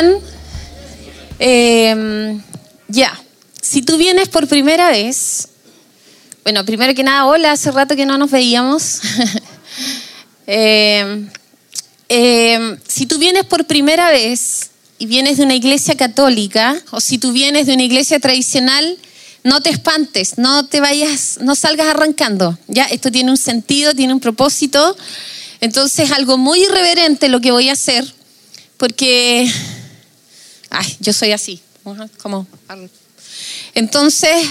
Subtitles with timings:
[0.00, 0.12] bien.
[0.12, 0.32] ¿Cómo están?
[1.38, 2.40] Eh,
[2.88, 3.18] ya.
[3.60, 5.48] Si tú vienes por primera vez,
[6.44, 9.00] bueno, primero que nada, hola, hace rato que no nos veíamos.
[10.46, 11.28] Eh,
[12.08, 17.18] eh, si tú vienes por primera vez y vienes de una iglesia católica, o si
[17.18, 18.98] tú vienes de una iglesia tradicional,
[19.44, 22.58] no te espantes, no te vayas, no salgas arrancando.
[22.66, 24.96] Ya, esto tiene un sentido, tiene un propósito.
[25.60, 28.04] Entonces, algo muy irreverente lo que voy a hacer,
[28.76, 29.48] porque,
[30.72, 31.60] ay, yo soy así,
[32.22, 32.46] como.
[33.74, 34.48] Entonces,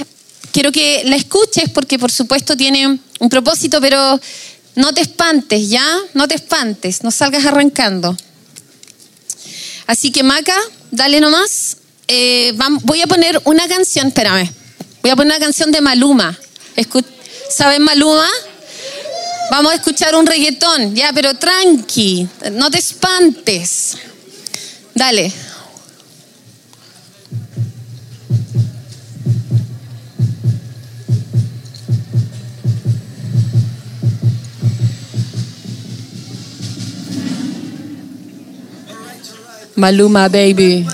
[0.52, 4.20] quiero que la escuches porque, por supuesto, tiene un propósito, pero
[4.76, 5.86] no te espantes, ¿ya?
[6.14, 8.16] No te espantes, no salgas arrancando.
[9.88, 10.58] Así que, Maca,
[10.92, 11.78] dale nomás.
[12.08, 14.50] Eh, voy a poner una canción, espérame.
[15.02, 16.38] Voy a poner una canción de Maluma.
[17.50, 18.28] ¿Sabes Maluma?
[19.50, 23.98] Vamos a escuchar un reggaetón, ya, pero tranqui, no te espantes.
[24.96, 25.51] Dale.
[39.76, 40.86] Maluma, baby.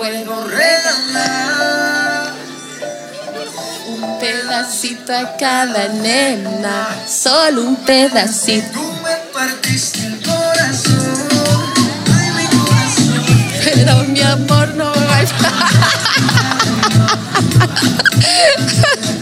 [0.00, 2.32] puedo regalar
[3.88, 8.89] un pedacito a cada nena, solo un pedacito.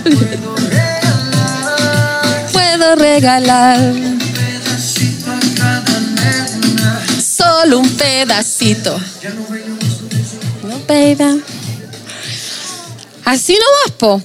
[0.05, 1.79] Puedo regalar,
[2.53, 3.79] puedo regalar.
[7.23, 8.99] Solo un pedacito.
[10.63, 11.43] No baby.
[13.25, 14.23] Así no po.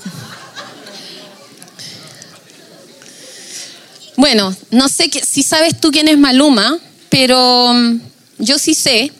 [4.16, 6.78] Bueno, no sé si sabes tú quién es Maluma,
[7.10, 8.00] pero mm,
[8.38, 9.12] yo sí sé.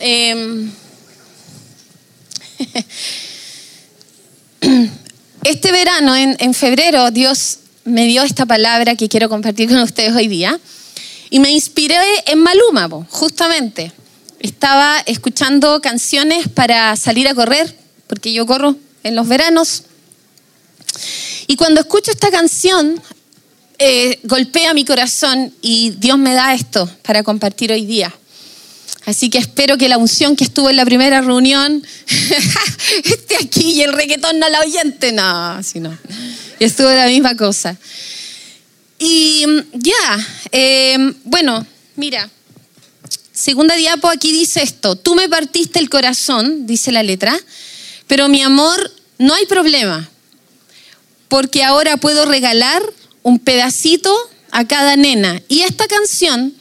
[0.00, 0.72] Em,
[5.44, 10.28] este verano, en, febrero, Dios me dio esta palabra que quiero compartir con ustedes hoy
[10.28, 10.58] día
[11.30, 11.96] y me inspiré
[12.26, 13.92] en Maluma, justamente
[14.38, 19.84] estaba escuchando canciones para salir a correr, porque yo corro en los veranos.
[21.46, 23.00] Y cuando escucho esta canción,
[23.78, 28.12] eh, golpea mi corazón y Dios me da esto para compartir hoy día.
[29.04, 31.84] Así que espero que la unción que estuvo en la primera reunión
[33.04, 35.12] esté aquí y el reggaetón no la oyente.
[35.12, 35.96] No, si no.
[36.60, 37.76] Estuvo la misma cosa.
[38.98, 42.30] Y mm, ya, eh, bueno, mira,
[43.32, 47.36] segunda diapo aquí dice esto, tú me partiste el corazón, dice la letra,
[48.06, 50.08] pero mi amor, no hay problema,
[51.26, 52.80] porque ahora puedo regalar
[53.24, 54.14] un pedacito
[54.52, 55.42] a cada nena.
[55.48, 56.54] Y esta canción,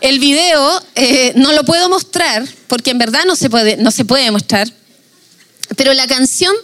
[0.00, 4.04] el video, eh, no lo puedo mostrar, porque en verdad no se puede, no se
[4.04, 4.72] puede mostrar,
[5.76, 6.54] pero la canción...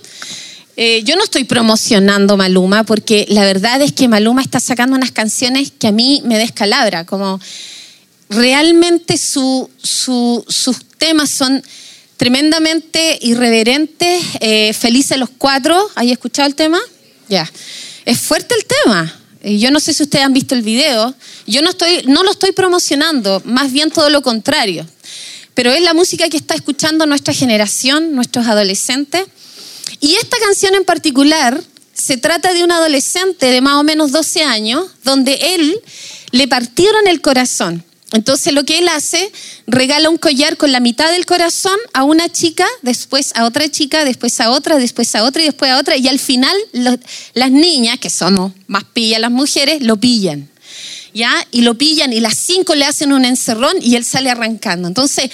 [0.77, 5.12] Eh, yo no estoy promocionando Maluma porque la verdad es que Maluma está sacando unas
[5.12, 7.39] canciones que a mí me descalabra, como
[8.28, 9.69] realmente sus
[10.99, 11.62] temas son
[12.16, 15.91] tremendamente irreverentes, eh, felices los cuatro.
[15.95, 16.81] ¿Hay escuchado el tema?
[17.28, 17.51] Ya.
[18.05, 19.21] Es fuerte el tema.
[19.44, 21.15] Yo no sé si ustedes han visto el video.
[21.47, 24.87] Yo no, estoy, no lo estoy promocionando, más bien todo lo contrario.
[25.55, 29.25] Pero es la música que está escuchando nuestra generación, nuestros adolescentes.
[30.00, 31.62] Y esta canción en particular
[31.93, 35.81] se trata de un adolescente de más o menos 12 años, donde él
[36.33, 37.84] le partieron el corazón.
[38.14, 39.32] Entonces lo que él hace,
[39.66, 44.04] regala un collar con la mitad del corazón a una chica, después a otra chica,
[44.04, 45.97] después a otra, después a otra y después a otra.
[45.97, 46.56] Y al final
[47.34, 50.48] las niñas, que somos más pillas las mujeres, lo pillan.
[51.12, 51.33] ¿Ya?
[51.50, 54.86] Y lo pillan y las cinco le hacen un encerrón y él sale arrancando.
[54.86, 55.30] Entonces,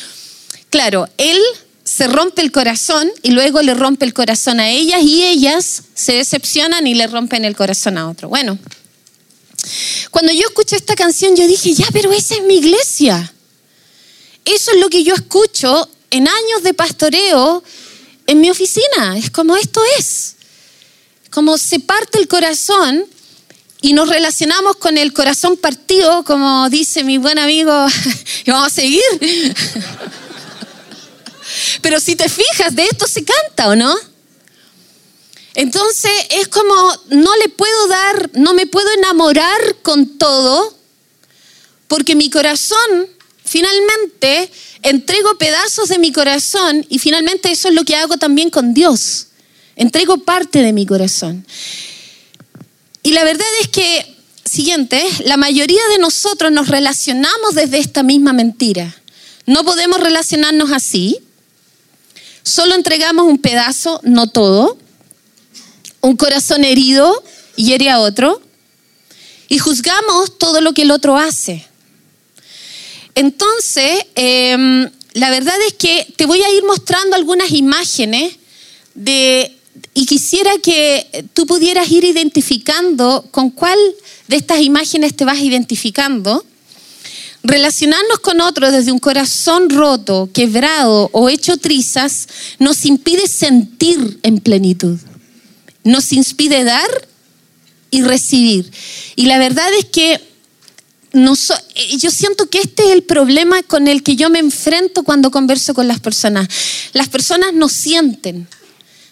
[0.70, 1.38] claro, él
[1.84, 6.14] se rompe el corazón y luego le rompe el corazón a ellas y ellas se
[6.14, 8.30] decepcionan y le rompen el corazón a otro.
[8.30, 8.58] Bueno,
[10.10, 13.32] cuando yo escuché esta canción, yo dije, ya, pero esa es mi iglesia.
[14.44, 17.62] Eso es lo que yo escucho en años de pastoreo
[18.26, 19.16] en mi oficina.
[19.16, 20.36] Es como esto es.
[21.30, 23.06] Como se parte el corazón
[23.82, 27.86] y nos relacionamos con el corazón partido, como dice mi buen amigo,
[28.44, 29.02] y vamos a seguir.
[31.82, 33.94] Pero si te fijas, de esto se canta, ¿o no?
[35.54, 36.74] Entonces es como,
[37.08, 40.76] no le puedo dar, no me puedo enamorar con todo,
[41.88, 43.08] porque mi corazón
[43.44, 44.50] finalmente
[44.82, 49.26] entrego pedazos de mi corazón y finalmente eso es lo que hago también con Dios.
[49.76, 51.44] Entrego parte de mi corazón.
[53.02, 58.32] Y la verdad es que, siguiente, la mayoría de nosotros nos relacionamos desde esta misma
[58.32, 58.94] mentira.
[59.46, 61.18] No podemos relacionarnos así.
[62.42, 64.78] Solo entregamos un pedazo, no todo.
[66.00, 67.22] Un corazón herido
[67.56, 68.40] hiere a otro.
[69.48, 71.66] Y juzgamos todo lo que el otro hace.
[73.14, 78.36] Entonces, em, la verdad es que te voy a ir mostrando algunas imágenes
[78.94, 79.56] de,
[79.94, 83.78] y quisiera que tú pudieras ir identificando con cuál
[84.28, 86.44] de estas imágenes te vas identificando.
[87.42, 94.38] Relacionarnos con otro desde un corazón roto, quebrado o hecho trizas nos impide sentir en
[94.38, 94.98] plenitud.
[95.84, 97.08] Nos impide dar
[97.90, 98.70] y recibir.
[99.16, 100.20] Y la verdad es que
[101.12, 105.30] eh, yo siento que este es el problema con el que yo me enfrento cuando
[105.30, 106.48] converso con las personas.
[106.92, 108.46] Las personas no sienten,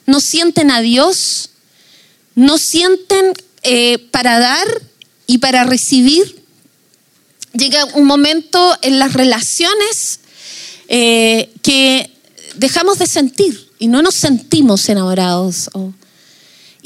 [0.06, 1.50] no sienten a Dios,
[2.34, 3.32] no sienten
[3.62, 4.66] eh, para dar
[5.26, 6.44] y para recibir.
[7.52, 10.20] Llega un momento en las relaciones
[10.88, 12.10] eh, que
[12.54, 15.68] dejamos de sentir y no nos sentimos enamorados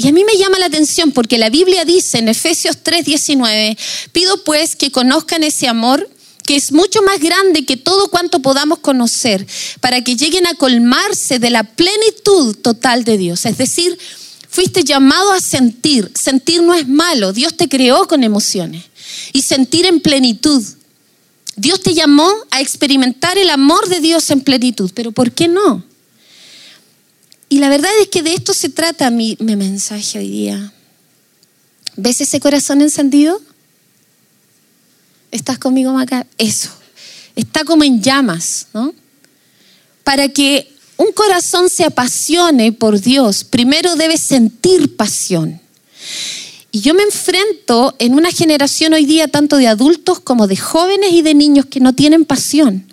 [0.03, 3.77] y a mí me llama la atención porque la Biblia dice en Efesios 3:19,
[4.11, 6.09] pido pues que conozcan ese amor
[6.45, 9.47] que es mucho más grande que todo cuanto podamos conocer,
[9.81, 13.47] para que lleguen a colmarse de la plenitud total de Dios.
[13.47, 13.97] Es decir,
[14.49, 16.11] fuiste llamado a sentir.
[16.15, 18.85] Sentir no es malo, Dios te creó con emociones.
[19.33, 20.63] Y sentir en plenitud.
[21.55, 25.85] Dios te llamó a experimentar el amor de Dios en plenitud, pero ¿por qué no?
[27.53, 30.73] Y la verdad es que de esto se trata mi, mensaje hoy día.
[31.97, 33.43] ¿Ves ese corazón encendido?
[35.31, 36.27] ¿Estás conmigo, Maca?
[36.39, 36.71] Eso.
[37.37, 38.95] Está como en llamas, ¿no?
[40.03, 45.61] Para que un corazón se apasione por Dios, primero debe sentir pasión.
[46.71, 51.13] Y yo me enfrento en una generación hoy día tanto de adultos como de jóvenes
[51.13, 52.87] y de niños que no tienen pasión.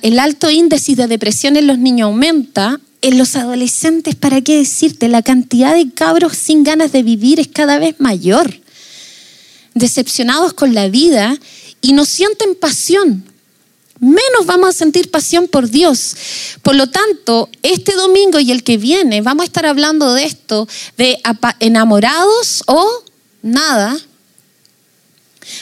[0.00, 5.08] el alto índice de depresión en los niños aumenta en los adolescentes, ¿para qué decirte?
[5.08, 8.60] La cantidad de cabros sin ganas de vivir es cada vez mayor,
[9.74, 11.38] decepcionados con la vida
[11.80, 13.24] y no sienten pasión.
[14.00, 16.16] Menos vamos a sentir pasión por Dios.
[16.62, 20.68] Por lo tanto, este domingo y el que viene vamos a estar hablando de esto,
[20.96, 21.18] de
[21.58, 23.04] enamorados o
[23.42, 23.98] nada,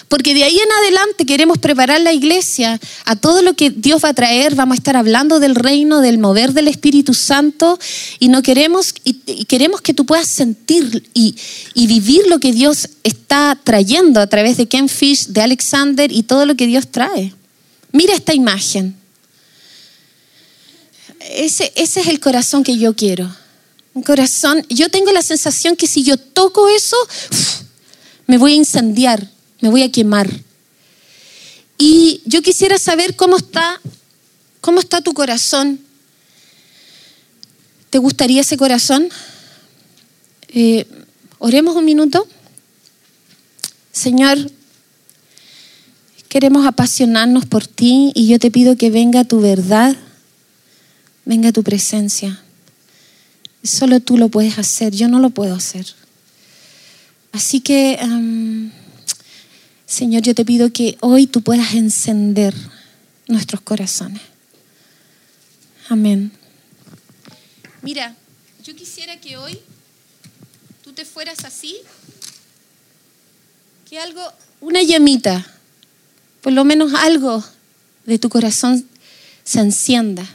[0.08, 4.10] porque de ahí en adelante queremos preparar la iglesia a todo lo que Dios va
[4.10, 4.54] a traer.
[4.54, 7.78] Vamos a estar hablando del reino, del mover del Espíritu Santo
[8.18, 11.36] y no queremos y, queremos que tú puedas sentir y,
[11.74, 16.46] vivir lo que Dios está trayendo a través de Ken Fish, de Alexander y todo
[16.46, 17.32] lo que Dios trae.
[17.92, 18.96] Mira esta imagen.
[21.20, 23.34] Ese, ese es el corazón que yo quiero.
[23.94, 24.64] Un corazón.
[24.68, 26.96] Yo tengo la sensación que si yo toco eso,
[28.26, 30.28] me voy a incendiar me voy a quemar.
[31.78, 33.80] Y yo quisiera saber cómo está,
[34.60, 35.80] cómo está tu corazón.
[37.90, 39.08] ¿Te gustaría ese corazón?
[40.48, 40.86] Eh,
[41.38, 42.26] oremos un minuto.
[43.92, 44.38] Señor,
[46.28, 49.96] queremos apasionarnos por ti y yo te pido que venga tu verdad,
[51.24, 52.42] venga tu presencia.
[53.62, 55.86] Solo tú lo puedes hacer, yo no lo puedo hacer.
[57.32, 57.98] Así que...
[59.86, 62.54] Señor, yo te pido que hoy tú puedas encender
[63.28, 64.20] nuestros corazones.
[65.88, 66.32] Amén.
[67.82, 68.16] Mira,
[68.64, 69.60] yo quisiera que hoy
[70.82, 71.76] tú te fueras así,
[73.88, 74.20] que algo,
[74.60, 75.46] una llamita,
[76.42, 77.44] por lo menos algo
[78.06, 78.88] de tu corazón
[79.44, 80.26] se encienda.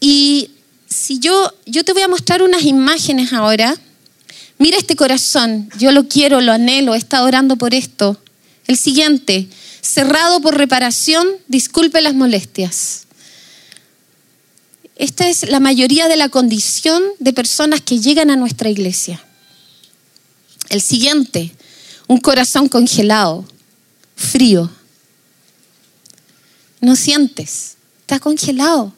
[0.00, 0.52] Y
[0.88, 3.78] si yo, yo te voy a mostrar unas imágenes ahora
[4.60, 8.20] Mira este corazón, yo lo quiero, lo anhelo, he estado orando por esto.
[8.66, 9.48] El siguiente,
[9.80, 13.06] cerrado por reparación, disculpe las molestias.
[14.96, 19.24] Esta es la mayoría de la condición de personas que llegan a nuestra iglesia.
[20.68, 21.54] El siguiente,
[22.06, 23.48] un corazón congelado,
[24.14, 24.70] frío.
[26.82, 28.92] No sientes, está congelado.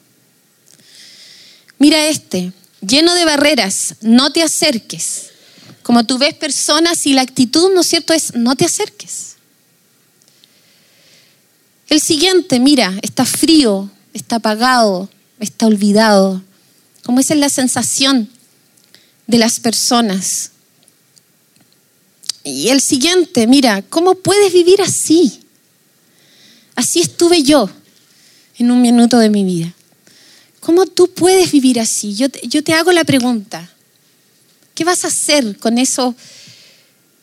[1.79, 2.51] Mira este,
[2.81, 5.29] lleno de barreras, no te acerques.
[5.83, 9.35] Como tú ves personas y la actitud, ¿no es cierto?, es no te acerques.
[11.89, 15.09] El siguiente, mira, está frío, está apagado,
[15.39, 16.41] está olvidado.
[17.03, 18.29] Como esa es la sensación
[19.27, 20.51] de las personas.
[22.43, 25.41] Y el siguiente, mira, ¿cómo puedes vivir así?
[26.75, 27.69] Así estuve yo
[28.57, 29.73] en un minuto de mi vida.
[30.59, 32.15] ¿Cómo tú puedes vivir así?
[32.15, 33.69] Yo, yo te hago la pregunta.
[34.73, 36.15] ¿Qué vas a hacer con eso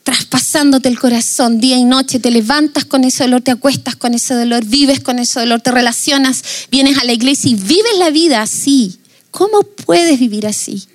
[0.03, 2.19] traspasándote el corazón día y noche?
[2.19, 5.71] Te levantas con ese dolor, te acuestas con ese dolor, vives con ese dolor, te
[5.71, 8.99] relacionas, vienes a la iglesia y vives la vida así.
[9.31, 10.87] ¿Cómo puedes vivir así?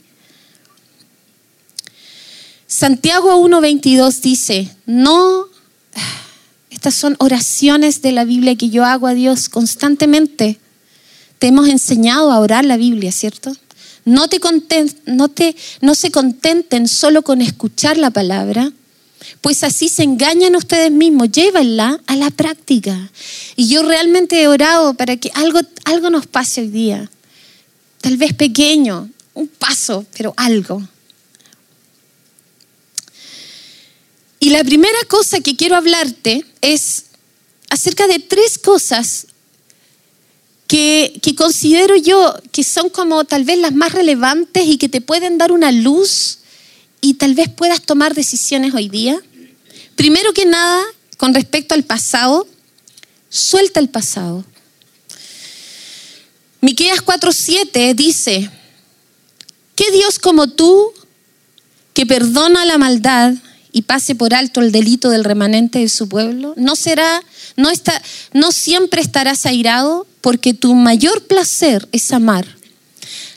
[2.67, 5.47] Santiago 1.22 dice, no,
[6.71, 10.59] estas son oraciones de la Biblia que yo hago a Dios constantemente.
[11.39, 13.57] Te hemos enseñado a orar la Biblia, ¿cierto?
[14.07, 14.41] No, te
[15.07, 18.73] no, te, no se contenten solo con escuchar la palabra,
[19.41, 21.33] pues así se engañan ustedes mismos.
[21.33, 23.11] Llévenla a la práctica.
[23.57, 27.11] Y yo realmente he orado para que algo, algo nos pase hoy día.
[28.01, 30.87] Tal vez pequeño, un paso, pero algo.
[34.39, 37.07] Y la primera cosa que quiero hablarte es
[37.71, 39.27] acerca de tres cosas
[40.67, 45.39] que, considero yo que son como tal vez las más relevantes y que te pueden
[45.39, 46.39] dar una luz
[47.01, 49.21] y tal vez puedas tomar decisiones hoy día.
[49.95, 50.83] Primero que nada,
[51.17, 52.47] con respecto al pasado,
[53.29, 54.45] suelta el pasado.
[56.61, 58.51] Miqueas 4:7 dice:
[59.75, 60.93] ¿Qué Dios como tú
[61.95, 63.35] que perdona la maldad
[63.77, 66.55] y pase por alto el delito del remanente de su pueblo?
[66.57, 67.23] ¿No será,
[67.57, 68.01] no está,
[68.33, 70.07] no siempre estarás airado?
[70.23, 72.47] Porque tu mayor placer es amar.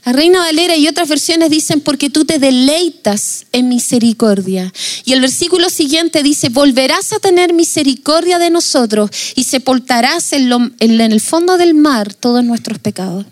[0.06, 4.72] La Reina Valera y otras versiones dicen porque tú te deleitas en misericordia.
[5.04, 11.02] Y el versículo siguiente dice, volverás a tener misericordia de nosotros y sepultarás en, en
[11.02, 13.26] el fondo del mar todos nuestros pecados.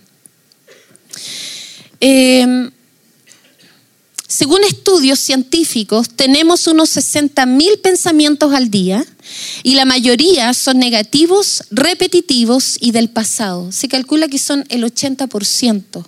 [2.02, 2.70] Eh,
[4.28, 9.06] según estudios científicos, tenemos unos 60.000 pensamientos al día
[9.64, 13.72] y la mayoría son negativos, repetitivos y del pasado.
[13.72, 16.06] Se calcula que son el 80%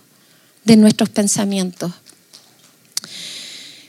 [0.66, 1.94] de nuestros pensamientos.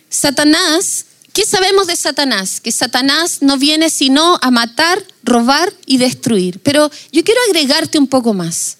[0.09, 2.61] Satanás, ¿qué sabemos de Satanás?
[2.61, 6.61] Que Satanás no viene sino a matar, robar y destruir.
[6.61, 8.77] Pero yo quiero agregarte un poco más.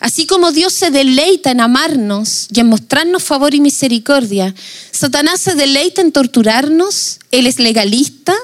[0.00, 4.54] Así como Dios se deleita en amarnos y en mostrarnos favor y misericordia,
[4.90, 8.34] Satanás se deleita en torturarnos, Él es legalista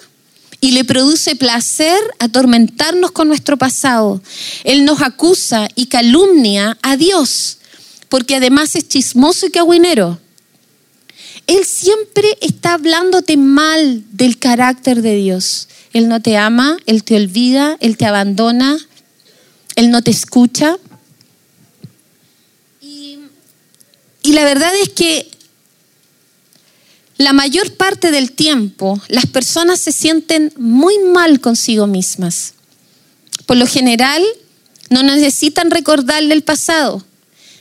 [0.60, 4.22] y le produce placer atormentarnos con nuestro pasado.
[4.64, 7.58] Él nos acusa y calumnia a Dios,
[8.10, 10.18] porque además es chismoso y cagüinero.
[11.46, 15.68] Él siempre está hablándote mal del carácter de Dios.
[15.92, 18.76] Él no te ama, Él te olvida, Él te abandona,
[19.76, 20.76] Él no te escucha.
[24.26, 25.30] Y la verdad es que
[27.16, 32.54] la mayor parte del tiempo las personas se sienten muy mal consigo mismas.
[33.47, 34.25] Por lo general,
[34.90, 37.04] no necesitan recordarle el pasado.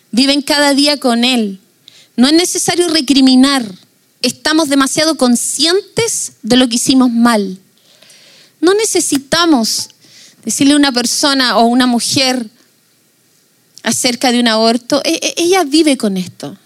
[0.09, 1.59] Viven cada día con él.
[2.15, 3.63] No es necesario recriminar.
[4.23, 7.59] Estamos demasiado conscientes de lo que hicimos mal.
[8.59, 9.89] No necesitamos
[10.43, 12.49] decirle a una persona o una mujer,
[13.85, 16.57] acerca de un aborto, e, e, ella vive con esto.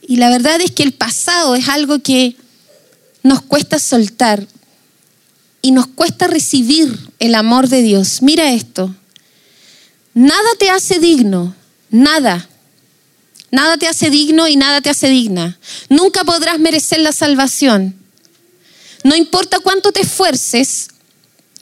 [0.00, 2.36] Y la verdad es que el pasado es algo que
[3.22, 4.46] nos cuesta soltar
[5.60, 8.22] y nos cuesta recibir el amor de Dios.
[8.22, 8.94] Mira esto.
[10.14, 11.54] Nada te hace digno,
[11.90, 12.48] nada.
[13.50, 15.58] Nada te hace digno y nada te hace digna.
[15.88, 17.96] Nunca podrás merecer la salvación.
[19.02, 20.88] No importa cuánto te esfuerces,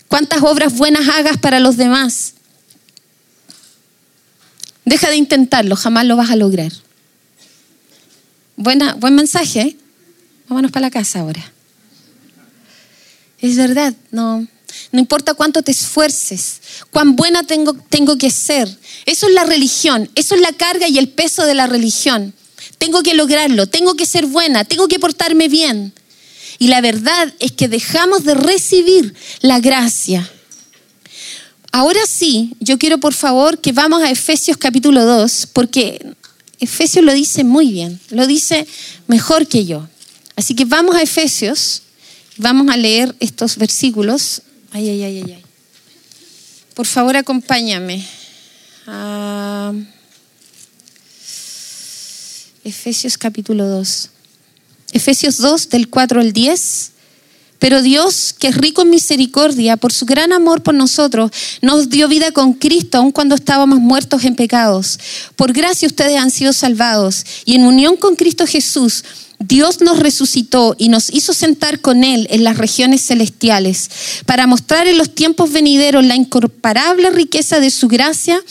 [0.09, 2.36] cuántas obras buenas hagas para los demás.
[4.87, 6.73] Deja de intentarlo, jamás lo vas a lograr.
[8.57, 9.61] Buena, buen mensaje.
[9.61, 9.77] ¿eh?
[10.49, 11.53] Vámonos para la casa ahora.
[13.41, 14.47] Es verdad, no.
[14.93, 18.69] No importa cuánto te esfuerces, cuán buena tengo, tengo que ser.
[19.07, 22.33] Eso es la religión, eso es la carga y el peso de la religión.
[22.79, 25.93] Tengo que lograrlo, tengo que ser buena, tengo que portarme bien.
[26.59, 30.31] Y la verdad es que dejamos de recibir la gracia.
[31.73, 36.15] Ahora sí, yo quiero por favor que vamos a Efesios capítulo 2, porque
[36.59, 38.67] Efesios lo dice muy bien, lo dice
[39.07, 39.87] mejor que yo.
[40.37, 41.83] Así que vamos a Efesios,
[42.37, 44.43] vamos a leer estos versículos.
[44.73, 45.43] Ay, ay, ay, ay, ay.
[46.75, 48.07] Por favor, acompáñame.
[52.65, 54.11] Efesios capítulo 2.
[54.93, 56.91] Efesios 2 del 4 al 10.
[57.59, 61.31] Pero Dios, que es rico en misericordia, por su gran amor por nosotros,
[61.63, 64.99] nos dio vida con Cristo aun cuando estábamos muertos en pecados.
[65.37, 69.05] Por gracia ustedes han sido salvados y en unión con Cristo Jesús
[69.39, 73.91] Dios nos resucitó y nos hizo sentar con Él en las regiones celestiales
[74.25, 78.43] para mostrar en los tiempos venideros la incomparable riqueza de su gracia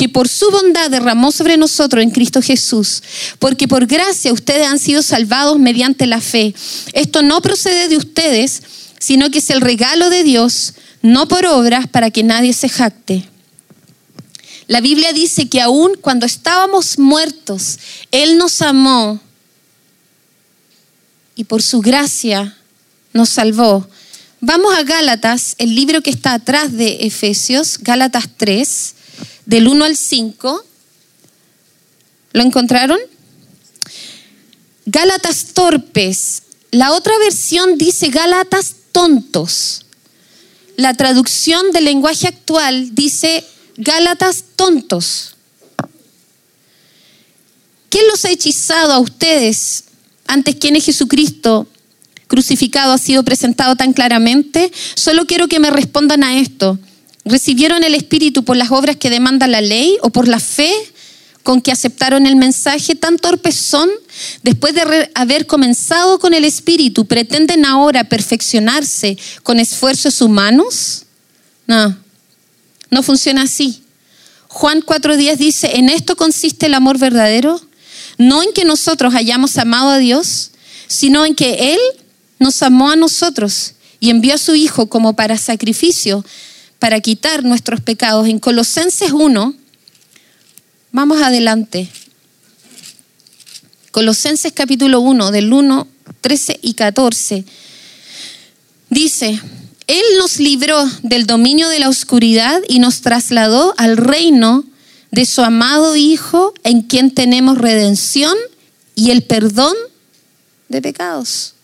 [0.00, 3.02] que por su bondad derramó sobre nosotros en Cristo Jesús.
[3.38, 6.54] Porque por gracia ustedes han sido salvados mediante la fe.
[6.94, 8.62] Esto no procede de ustedes,
[8.98, 13.28] sino que es el regalo de Dios, no por obras para que nadie se jacte.
[14.68, 17.78] La Biblia dice que aún cuando estábamos muertos,
[18.10, 19.20] Él nos amó
[21.36, 22.56] y por su gracia
[23.12, 23.86] nos salvó.
[24.40, 28.94] Vamos a Gálatas, el libro que está atrás de Efesios, Gálatas 3,
[29.50, 30.64] del 1 al 5.
[32.34, 33.00] ¿Lo encontraron?
[34.86, 36.44] Gálatas torpes.
[36.70, 39.86] La otra versión dice Gálatas tontos.
[40.76, 43.44] La traducción del lenguaje actual dice
[43.76, 45.34] Gálatas tontos.
[47.88, 49.82] ¿Qué los ha hechizado a ustedes
[50.28, 51.66] antes quién es Jesucristo
[52.28, 54.70] crucificado ha sido presentado tan claramente?
[54.94, 56.78] Solo quiero que me respondan a esto.
[57.24, 60.72] ¿Recibieron el Espíritu por las obras que demanda la ley o por la fe
[61.42, 62.94] con que aceptaron el mensaje?
[62.94, 63.90] ¿Tan torpes son?
[64.42, 71.04] Después de haber comenzado con el Espíritu, ¿pretenden ahora perfeccionarse con esfuerzos humanos?
[71.66, 71.96] No,
[72.90, 73.82] no funciona así.
[74.48, 77.60] Juan 4.10 dice, en esto consiste el amor verdadero,
[78.18, 80.50] no en que nosotros hayamos amado a Dios,
[80.88, 81.78] sino en que Él
[82.40, 86.24] nos amó a nosotros y envió a su Hijo como para sacrificio,
[86.80, 88.26] para quitar nuestros pecados.
[88.26, 89.54] En Colosenses 1,
[90.90, 91.88] vamos adelante.
[93.92, 95.86] Colosenses capítulo 1, del 1,
[96.20, 97.44] 13 y 14,
[98.88, 99.40] dice,
[99.86, 104.64] Él nos libró del dominio de la oscuridad y nos trasladó al reino
[105.10, 108.36] de su amado Hijo en quien tenemos redención
[108.94, 109.74] y el perdón
[110.68, 111.54] de pecados.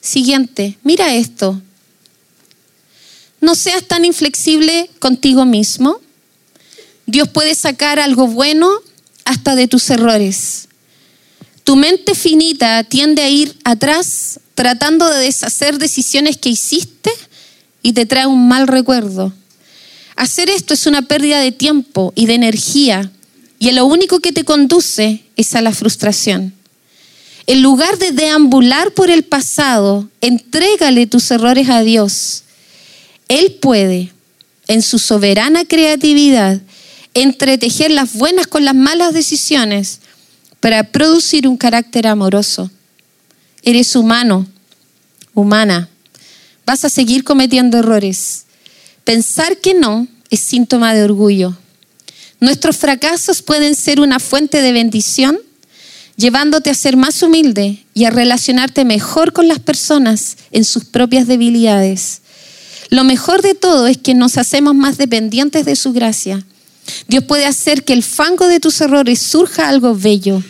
[0.00, 1.60] Siguiente, mira esto.
[3.46, 6.00] No seas tan inflexible contigo mismo.
[7.06, 8.68] Dios puede sacar algo bueno
[9.24, 10.66] hasta de tus errores.
[11.62, 17.12] Tu mente finita tiende a ir atrás tratando de deshacer decisiones que hiciste
[17.84, 19.32] y te trae un mal recuerdo.
[20.16, 23.12] Hacer esto es una pérdida de tiempo y de energía
[23.60, 26.52] y lo único que te conduce es a la frustración.
[27.46, 32.42] En lugar de deambular por el pasado, entrégale tus errores a Dios.
[33.28, 34.12] Él puede,
[34.68, 36.60] en su soberana creatividad,
[37.14, 40.00] entretejer las buenas con las malas decisiones
[40.60, 42.70] para producir un carácter amoroso.
[43.62, 44.46] Eres humano,
[45.34, 45.88] humana.
[46.64, 48.44] Vas a seguir cometiendo errores.
[49.04, 51.56] Pensar que no es síntoma de orgullo.
[52.40, 55.38] Nuestros fracasos pueden ser una fuente de bendición,
[56.16, 61.26] llevándote a ser más humilde y a relacionarte mejor con las personas en sus propias
[61.26, 62.22] debilidades.
[62.90, 66.44] Lo mejor de todo es que nos hacemos más dependientes de su gracia.
[67.08, 70.42] Dios puede hacer que el fango de tus errores surja algo bello.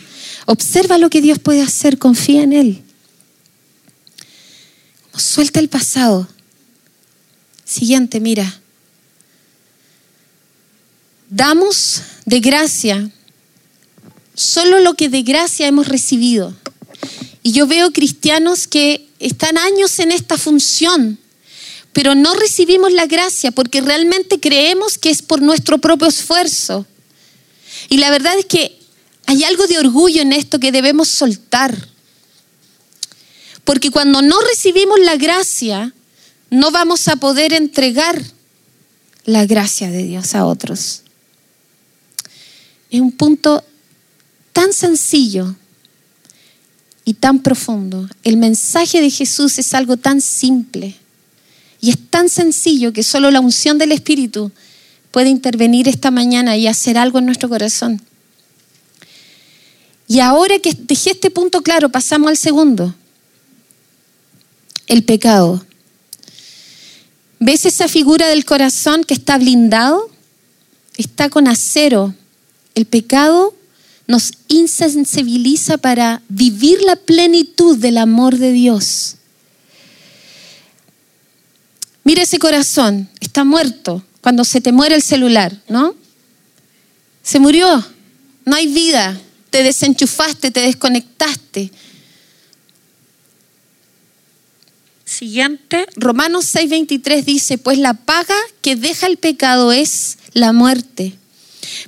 [0.45, 2.83] Observa lo que Dios puede hacer, confía en Él.
[5.15, 6.27] Suelta el pasado
[7.67, 8.61] Siguiente, mira.
[11.29, 13.11] Damos de gracia
[14.33, 16.55] solo lo que de gracia hemos recibido.
[17.43, 21.19] Y yo veo cristianos que están años en esta función,
[21.97, 26.85] pero no recibimos la gracia porque realmente creemos que es por nuestro propio esfuerzo.
[27.89, 28.77] Y la verdad es que
[29.25, 31.75] hay algo de orgullo en esto que debemos soltar.
[33.63, 35.91] Porque cuando no recibimos la gracia,
[36.51, 38.21] no vamos a poder entregar
[39.25, 41.01] la gracia de Dios a otros.
[42.91, 43.63] Es un punto
[44.53, 45.55] tan sencillo
[47.05, 48.07] y tan profundo.
[48.23, 50.95] El mensaje de Jesús es algo tan simple
[51.79, 54.51] y es tan sencillo que solo la unción del Espíritu
[55.11, 58.01] puede intervenir esta mañana y hacer algo en nuestro corazón.
[60.07, 62.95] Y ahora que dejé este punto claro, pasamos al segundo,
[64.87, 65.65] el pecado.
[67.39, 70.09] ¿Ves esa figura del corazón que está blindado?
[70.97, 72.15] Está con acero.
[72.73, 73.53] El pecado
[74.07, 79.16] nos insensibiliza para vivir la plenitud del amor de Dios.
[82.07, 85.93] Mira ese corazón, está muerto cuando se te muere el celular, ¿no?
[87.21, 87.85] Se murió,
[88.45, 91.69] no hay vida, te desenchufaste, te desconectaste.
[95.03, 101.17] Siguiente, Romanos 6:23 dice, pues la paga que deja el pecado es la muerte.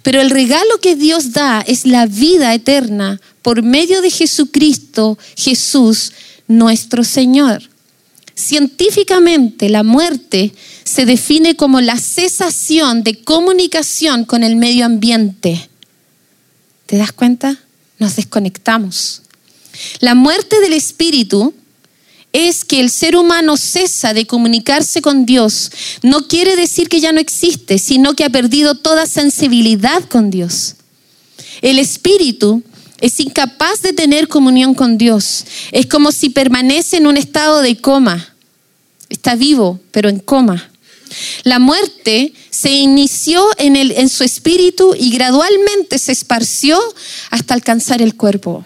[0.03, 6.11] Pero el regalo que Dios da es la vida eterna por medio de Jesucristo, Jesús,
[6.49, 7.69] nuestro Señor.
[8.39, 10.53] Científicamente, la muerte
[10.85, 15.69] se define como la cesación de comunicación con el medio ambiente.
[16.85, 17.59] ¿Te das cuenta?
[17.97, 19.23] Nos desconectamos.
[19.99, 21.53] La muerte del espíritu
[22.31, 25.69] es que el ser humano cesa de comunicarse con Dios.
[26.01, 30.75] No quiere decir que ya no existe, sino que ha perdido toda sensibilidad con Dios.
[31.61, 32.63] El espíritu
[33.01, 35.45] es incapaz de tener comunión con Dios.
[35.71, 38.35] Es como si permanece en un estado de coma.
[39.09, 40.71] Está vivo, pero en coma.
[41.43, 46.79] La muerte se inició en, el, en su espíritu y gradualmente se esparció
[47.29, 48.65] hasta alcanzar el cuerpo.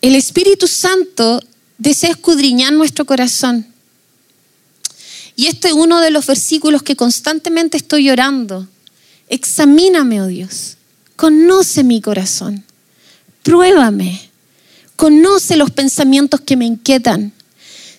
[0.00, 1.42] el Espíritu Santo
[1.76, 3.66] desea escudriñar nuestro corazón.
[5.34, 8.66] Y este es uno de los versículos que constantemente estoy orando.
[9.28, 10.76] Examíname, oh Dios.
[11.16, 12.64] Conoce mi corazón.
[13.42, 14.30] Pruébame.
[14.96, 17.32] Conoce los pensamientos que me inquietan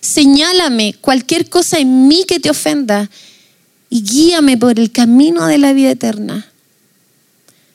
[0.00, 3.10] Señálame cualquier cosa en mí que te ofenda
[3.90, 6.50] y guíame por el camino de la vida eterna.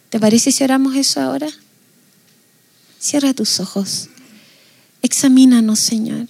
[0.09, 1.47] ¿Te parece si oramos eso ahora?
[2.99, 4.09] Cierra tus ojos.
[5.01, 6.27] Examínanos, Señor.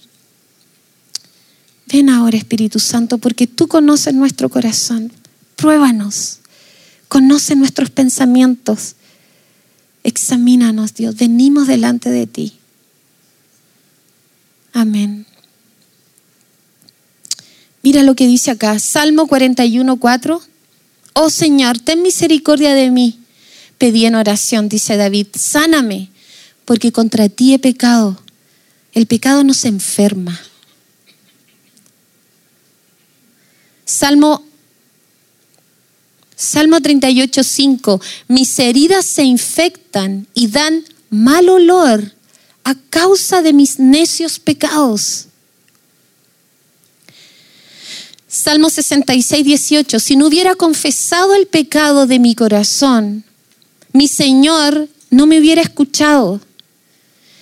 [1.86, 5.12] Ven ahora, Espíritu Santo, porque tú conoces nuestro corazón.
[5.54, 6.40] Pruébanos.
[7.08, 8.96] Conoce nuestros pensamientos.
[10.02, 11.16] Examínanos, Dios.
[11.16, 12.52] Venimos delante de ti.
[14.72, 15.26] Amén.
[17.82, 20.42] Mira lo que dice acá, Salmo 41, 4.
[21.14, 23.20] Oh Señor, ten misericordia de mí.
[23.78, 26.10] Pedí en oración, dice David, sáname,
[26.64, 28.20] porque contra ti he pecado.
[28.92, 30.40] El pecado nos enferma.
[33.84, 34.44] Salmo
[36.36, 38.00] Salmo 38, 5.
[38.28, 42.12] Mis heridas se infectan y dan mal olor
[42.62, 45.28] a causa de mis necios pecados.
[48.28, 53.24] Salmo 66, 18, si no hubiera confesado el pecado de mi corazón,
[53.92, 56.40] mi Señor no me hubiera escuchado.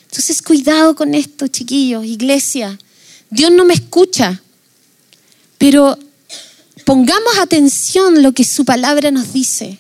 [0.05, 2.79] Entonces, cuidado con esto, chiquillos, iglesia.
[3.29, 4.41] Dios no me escucha,
[5.59, 5.99] pero
[6.85, 9.79] pongamos atención lo que su palabra nos dice.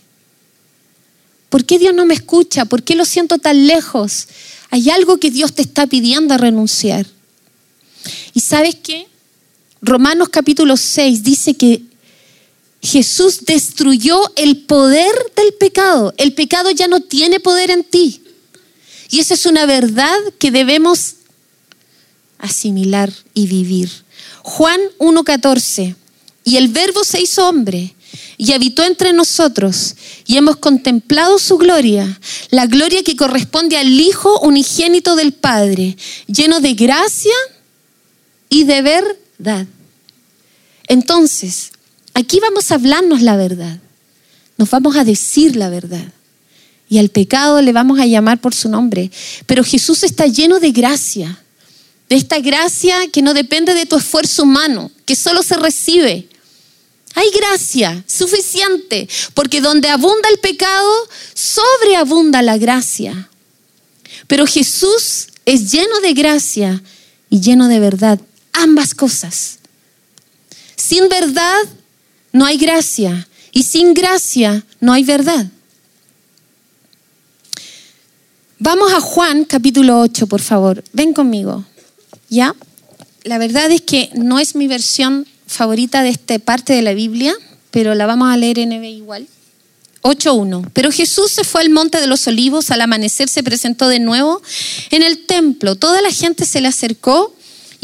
[1.48, 2.64] ¿Por qué Dios no me escucha?
[2.64, 4.26] ¿Por qué lo siento tan lejos?
[4.70, 7.06] Hay algo que Dios te está pidiendo a renunciar.
[8.32, 9.06] ¿Y sabes qué?
[9.80, 11.82] Romanos capítulo 6 dice que
[12.82, 16.12] Jesús destruyó el poder del pecado.
[16.16, 18.22] El pecado ya no tiene poder en ti.
[19.10, 21.14] Y esa es una verdad que debemos
[22.38, 23.90] asimilar y vivir.
[24.42, 25.94] Juan 1.14.
[26.44, 27.94] Y el verbo se hizo hombre
[28.37, 29.94] y habitó entre nosotros
[30.26, 36.61] y hemos contemplado su gloria, la gloria que corresponde al Hijo unigénito del Padre, lleno
[36.61, 37.35] de gracia
[38.48, 39.66] y de verdad.
[40.87, 41.72] Entonces,
[42.12, 43.80] aquí vamos a hablarnos la verdad.
[44.57, 46.12] Nos vamos a decir la verdad.
[46.88, 49.11] Y al pecado le vamos a llamar por su nombre.
[49.46, 51.40] Pero Jesús está lleno de gracia.
[52.09, 56.28] De esta gracia que no depende de tu esfuerzo humano, que solo se recibe.
[57.14, 60.90] Hay gracia suficiente, porque donde abunda el pecado,
[61.33, 63.31] sobreabunda la gracia.
[64.27, 66.83] Pero Jesús es lleno de gracia
[67.31, 68.20] y lleno de verdad,
[68.53, 69.59] ambas cosas.
[70.77, 71.62] Sin verdad
[72.33, 75.46] no hay gracia y sin gracia no hay verdad.
[78.59, 80.83] Vamos a Juan capítulo 8, por favor.
[80.92, 81.64] Ven conmigo.
[82.29, 82.55] ¿Ya?
[83.22, 87.35] La verdad es que no es mi versión favorita de esta parte de la Biblia,
[87.70, 89.26] pero la vamos a leer en EB igual.
[90.02, 90.70] 8.1.
[90.74, 94.42] Pero Jesús se fue al monte de los olivos, al amanecer se presentó de nuevo
[94.90, 95.76] en el templo.
[95.76, 97.35] Toda la gente se le acercó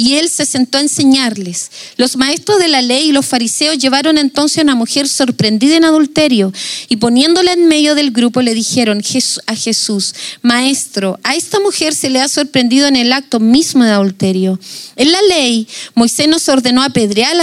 [0.01, 1.71] y él se sentó a enseñarles.
[1.99, 5.85] Los maestros de la ley y los fariseos llevaron entonces a una mujer sorprendida en
[5.85, 6.55] adulterio
[6.89, 9.03] y poniéndola en medio del grupo le dijeron
[9.47, 13.91] a Jesús, Maestro, a esta mujer se le ha sorprendido en el acto mismo de
[13.91, 14.59] adulterio.
[14.97, 17.37] En la ley, Moisés nos ordenó apedrear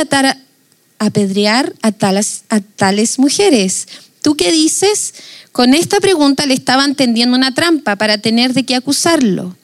[1.79, 1.91] a,
[2.75, 3.87] tales mujeres.
[4.23, 5.13] ¿Tú qué dices?
[5.51, 9.55] Con esta pregunta le estaban tendiendo una trampa para tener de qué acusarlo.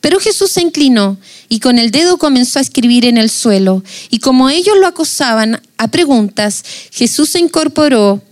[0.00, 3.82] Pero Jesús se inclinó y con el dedo comenzó a escribir en el suelo.
[4.10, 8.22] Y como ellos lo acosaban a preguntas, Jesús se incorporó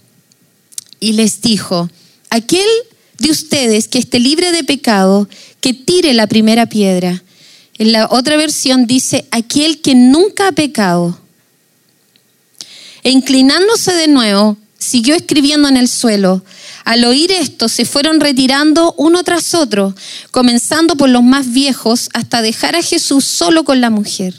[1.01, 1.91] y les dijo,
[2.31, 2.69] aquel
[3.19, 5.29] de ustedes que esté libre de pecado,
[5.61, 7.23] que tire la primera piedra.
[7.79, 11.19] En la otra versión dice, aquel que nunca ha pecado.
[13.03, 16.45] E inclinándose de nuevo, siguió escribiendo en el suelo.
[16.85, 19.95] Al oír esto, se fueron retirando uno tras otro,
[20.31, 24.35] comenzando por los más viejos, hasta dejar a Jesús solo con la mujer,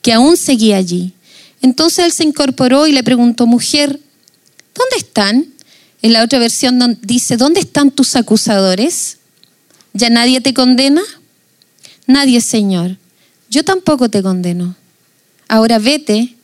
[0.00, 1.12] que aún seguía allí.
[1.60, 4.00] Entonces él se incorporó y le preguntó, mujer,
[4.74, 5.46] ¿dónde están?
[6.02, 9.18] En la otra versión dice, ¿dónde están tus acusadores?
[9.92, 11.02] ¿Ya nadie te condena?
[12.06, 12.96] Nadie, Señor.
[13.48, 14.74] Yo tampoco te condeno.
[15.46, 16.34] Ahora vete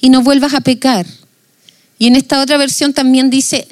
[0.00, 1.06] y no vuelvas a pecar.
[1.98, 3.66] Y en esta otra versión también dice,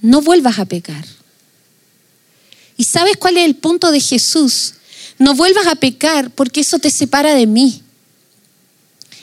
[0.00, 1.04] no vuelvas a pecar.
[2.76, 4.74] ¿Y sabes cuál es el punto de Jesús?
[5.18, 7.82] No vuelvas a pecar porque eso te separa de mí.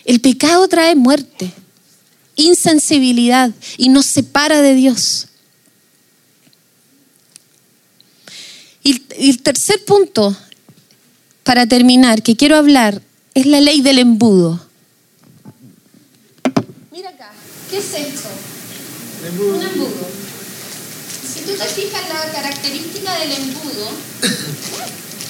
[0.05, 1.51] El pecado trae muerte,
[2.35, 5.27] insensibilidad y nos separa de Dios.
[8.81, 10.35] Y el tercer punto,
[11.43, 13.01] para terminar, que quiero hablar,
[13.33, 14.68] es la ley del embudo.
[17.69, 18.29] ¿Qué es esto?
[19.21, 20.07] Un embudo.
[21.33, 23.91] Si tú te fijas la característica del embudo,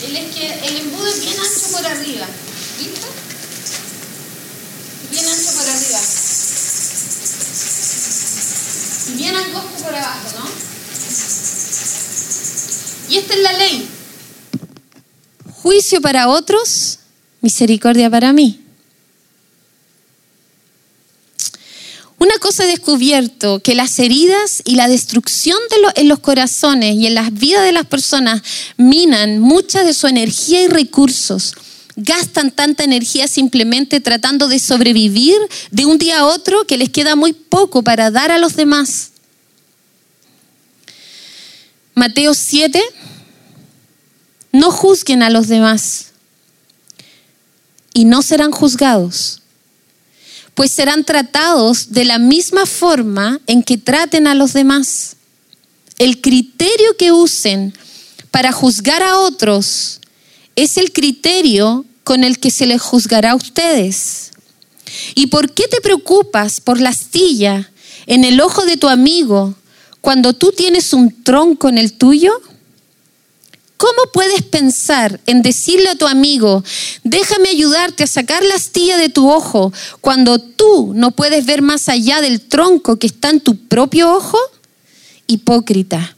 [0.04, 2.28] es que el embudo es bien ancho por arriba.
[2.80, 3.08] ¿Viste?
[5.12, 6.00] Bien ancho por arriba.
[9.08, 10.50] Y bien angosto por abajo, ¿no?
[13.10, 13.90] Y esta es la ley.
[15.62, 17.00] Juicio para otros,
[17.42, 18.69] misericordia para mí.
[22.30, 27.08] Una cosa he descubierto, que las heridas y la destrucción de en los corazones y
[27.08, 28.44] en las vidas de las personas
[28.78, 31.56] minan mucha de su energía y recursos.
[31.96, 35.38] Gastan tanta energía simplemente tratando de sobrevivir
[35.72, 39.10] de un día a otro que les queda muy poco para dar a los demás.
[41.96, 42.80] Mateo 7,
[44.52, 46.12] no juzguen a los demás
[47.92, 49.39] y no serán juzgados
[50.60, 55.16] pues serán tratados de la misma forma en que traten a los demás.
[55.98, 57.74] El criterio que usen
[58.30, 60.02] para juzgar a otros
[60.58, 64.32] es el criterio con el que se les juzgará a ustedes.
[65.16, 67.72] ¿Y por qué te preocupas por la astilla
[68.06, 69.56] en el ojo de tu amigo
[70.02, 72.34] cuando tú tienes un tronco en el tuyo?
[73.80, 76.66] ¿Cómo puedes pensar en decirle a tu amigo,
[77.06, 81.88] déjame ayudarte a sacar la astilla de tu ojo cuando tú no puedes ver más
[81.88, 84.38] allá del tronco que está en tu propio ojo?
[85.28, 86.18] Hipócrita.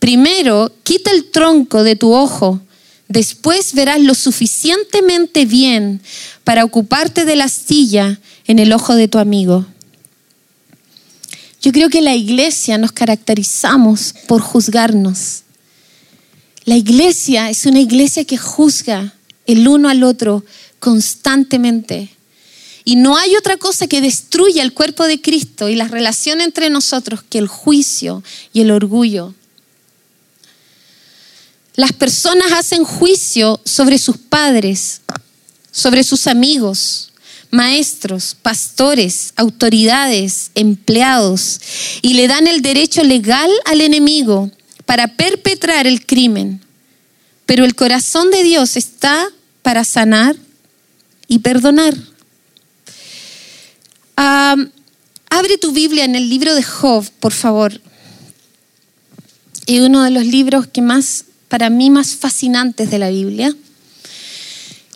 [0.00, 2.60] Primero, quita el tronco de tu ojo,
[3.06, 6.02] después verás lo suficientemente bien
[6.42, 9.64] para ocuparte de la astilla en el ojo de tu amigo.
[11.62, 15.44] Yo creo que la iglesia nos caracterizamos por juzgarnos
[16.66, 19.14] la iglesia es una iglesia que juzga
[19.46, 20.44] el uno al otro
[20.80, 22.10] constantemente.
[22.84, 26.68] Y no hay otra cosa que destruya el cuerpo de Cristo y la relación entre
[26.68, 29.32] nosotros que el juicio y el orgullo.
[31.76, 35.02] Las personas hacen juicio sobre sus padres,
[35.70, 37.12] sobre sus amigos,
[37.50, 41.60] maestros, pastores, autoridades, empleados,
[42.02, 44.50] y le dan el derecho legal al enemigo
[44.86, 46.62] para perpetrar el crimen,
[47.44, 49.28] pero el corazón de Dios está
[49.62, 50.36] para sanar
[51.28, 51.94] y perdonar.
[54.16, 57.78] abre tu Biblia en el libro de Job, por favor.
[59.66, 63.54] Es uno de los libros que más, para mí, más fascinantes de la Biblia.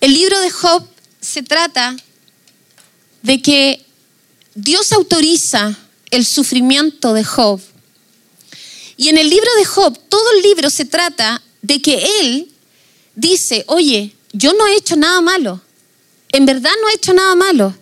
[0.00, 0.86] El libro de Job
[1.20, 1.96] se trata
[3.22, 3.84] de que
[4.54, 5.76] Dios autoriza
[6.10, 7.60] el sufrimiento de Job
[9.00, 12.50] y en el libro de Job, todo el libro se trata de que él
[13.14, 15.58] dice, oye, yo no he hecho nada malo.
[16.32, 17.74] En verdad no he hecho nada malo.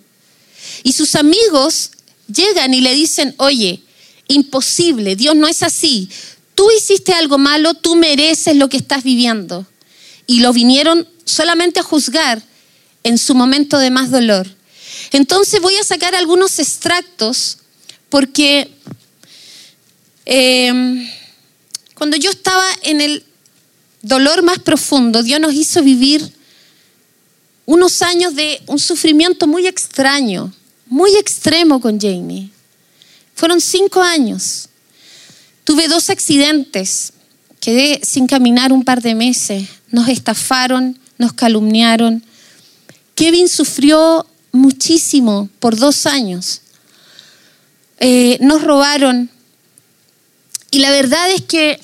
[0.85, 1.91] Y sus amigos
[2.33, 3.83] llegan y le dicen, oye,
[4.29, 6.09] imposible, Dios no es así.
[6.55, 9.67] Tú hiciste algo malo, tú mereces lo que estás viviendo.
[10.29, 12.41] Y lo vinieron solamente a juzgar
[13.03, 14.47] en su momento de más dolor.
[15.11, 17.59] Entonces voy a sacar algunos extractos
[18.09, 18.71] porque
[20.31, 21.09] Em,
[21.95, 23.25] cuando yo estaba en el
[24.03, 26.35] dolor más profundo, Dios nos hizo vivir
[27.65, 30.53] unos años de un sufrimiento muy extraño,
[30.85, 32.51] muy extremo con Jamie.
[33.35, 34.69] Fueron cinco años.
[35.65, 37.15] Tuve dos accidentes,
[37.59, 42.23] quedé sin caminar un par de meses, nos estafaron, nos calumniaron.
[43.15, 46.61] Kevin sufrió muchísimo por dos años.
[47.99, 49.31] Eh, nos robaron
[50.71, 51.81] y la verdad es que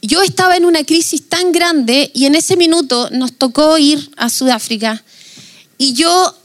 [0.00, 4.28] yo estaba en una crisis tan grande y en ese minuto nos tocó ir a
[4.28, 5.02] Sudáfrica.
[5.78, 6.36] Y yo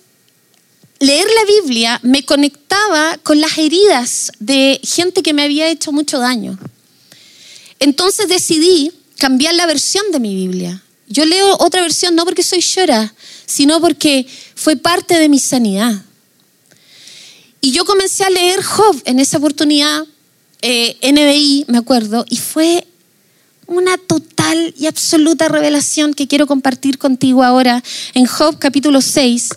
[0.99, 6.19] leer la Biblia me conectaba con las heridas de gente que me había hecho mucho
[6.19, 6.58] daño.
[7.80, 10.82] Entonces decidí cambiar la versión de mi Biblia.
[11.08, 13.13] Yo leo otra versión no porque soy llora,
[13.45, 16.04] sino porque fue parte de mi sanidad.
[17.62, 20.06] Y yo comencé a leer Job en esa oportunidad,
[20.62, 22.86] eh, NBI, me acuerdo, y fue
[23.69, 27.84] una total y absoluta revelación que quiero compartir contigo ahora
[28.15, 29.50] en Job capítulo 6,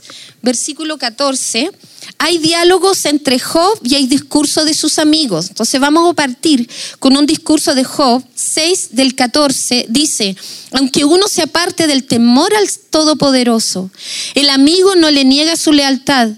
[0.42, 1.70] versículo 14.
[2.18, 5.48] Hay diálogos entre Job y hay discurso de sus amigos.
[5.48, 9.86] Entonces vamos a partir con un discurso de Job 6 del 14.
[9.88, 10.36] Dice,
[10.72, 13.90] aunque uno se aparte del temor al Todopoderoso,
[14.34, 16.32] el amigo no le niega su lealtad,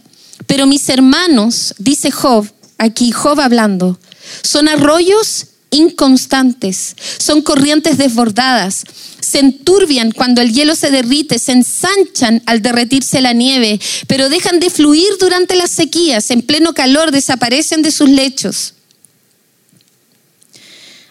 [0.47, 2.49] pero mis hermanos, dice Job,
[2.79, 3.99] aquí Job hablando,
[4.43, 8.85] son arroyos inconstantes, son corrientes desbordadas,
[9.21, 14.61] se enturbian cuando el hielo se derrite, se ensanchan al derretirse la nieve, pero dejan
[14.61, 18.75] de fluir durante las sequías, en pleno calor desaparecen de sus lechos.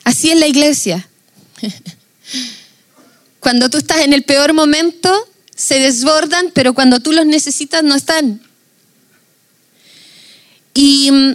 [0.04, 1.08] Así es la iglesia.
[3.40, 7.94] Cuando tú estás en el peor momento, se desbordan, pero cuando tú los necesitas no
[7.94, 8.42] están.
[10.74, 11.34] Y mm,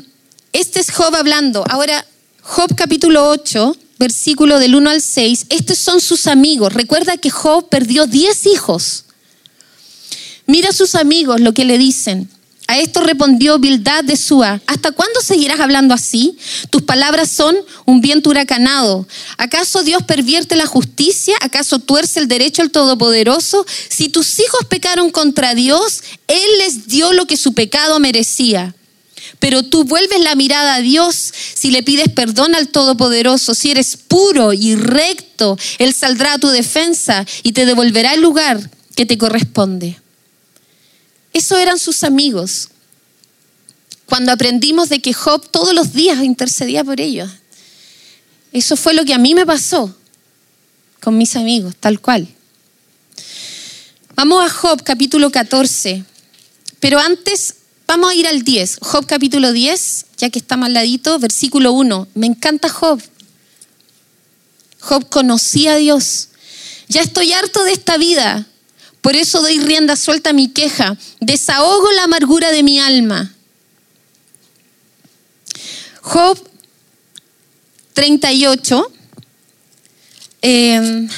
[0.59, 1.64] este es Job hablando.
[1.68, 2.05] Ahora,
[2.42, 6.73] Job capítulo 8, versículo del 1 al 6, estos son sus amigos.
[6.73, 9.05] Recuerda que Job perdió 10 hijos.
[10.47, 12.29] Mira a sus amigos lo que le dicen.
[12.66, 16.37] A esto respondió Bildad de Sua, ¿hasta cuándo seguirás hablando así?
[16.71, 19.07] Tus palabras son un viento huracanado.
[19.38, 21.37] ¿Acaso Dios pervierte la justicia?
[21.40, 23.64] ¿Acaso tuerce el derecho al Todopoderoso?
[23.88, 28.75] Si tus hijos pecaron contra Dios, Él les dio lo que su pecado merecía.
[29.38, 33.96] Pero tú vuelves la mirada a Dios si le pides perdón al Todopoderoso, si eres
[33.96, 39.16] puro y recto, Él saldrá a tu defensa y te devolverá el lugar que te
[39.16, 40.01] corresponde.
[41.33, 42.68] Eso eran sus amigos.
[44.07, 47.31] Cuando aprendimos de que Job todos los días intercedía por ellos.
[48.53, 49.94] Eso fue lo que a mí me pasó
[51.01, 52.27] con mis amigos, tal cual.
[54.16, 56.05] Vamos a Job capítulo 14.
[56.81, 57.55] Pero antes
[57.88, 62.09] Vamos a ir al 10, Job capítulo 10, ya que está mal ladito, versículo 1.
[62.12, 63.01] Me encanta Job.
[64.79, 66.29] Job conocía a Dios.
[66.88, 68.46] Ya estoy harto de esta vida,
[69.01, 73.35] por eso doy rienda suelta a mi queja, desahogo la amargura de mi alma.
[76.03, 76.38] Job
[77.94, 78.92] 38,
[80.42, 81.09] em,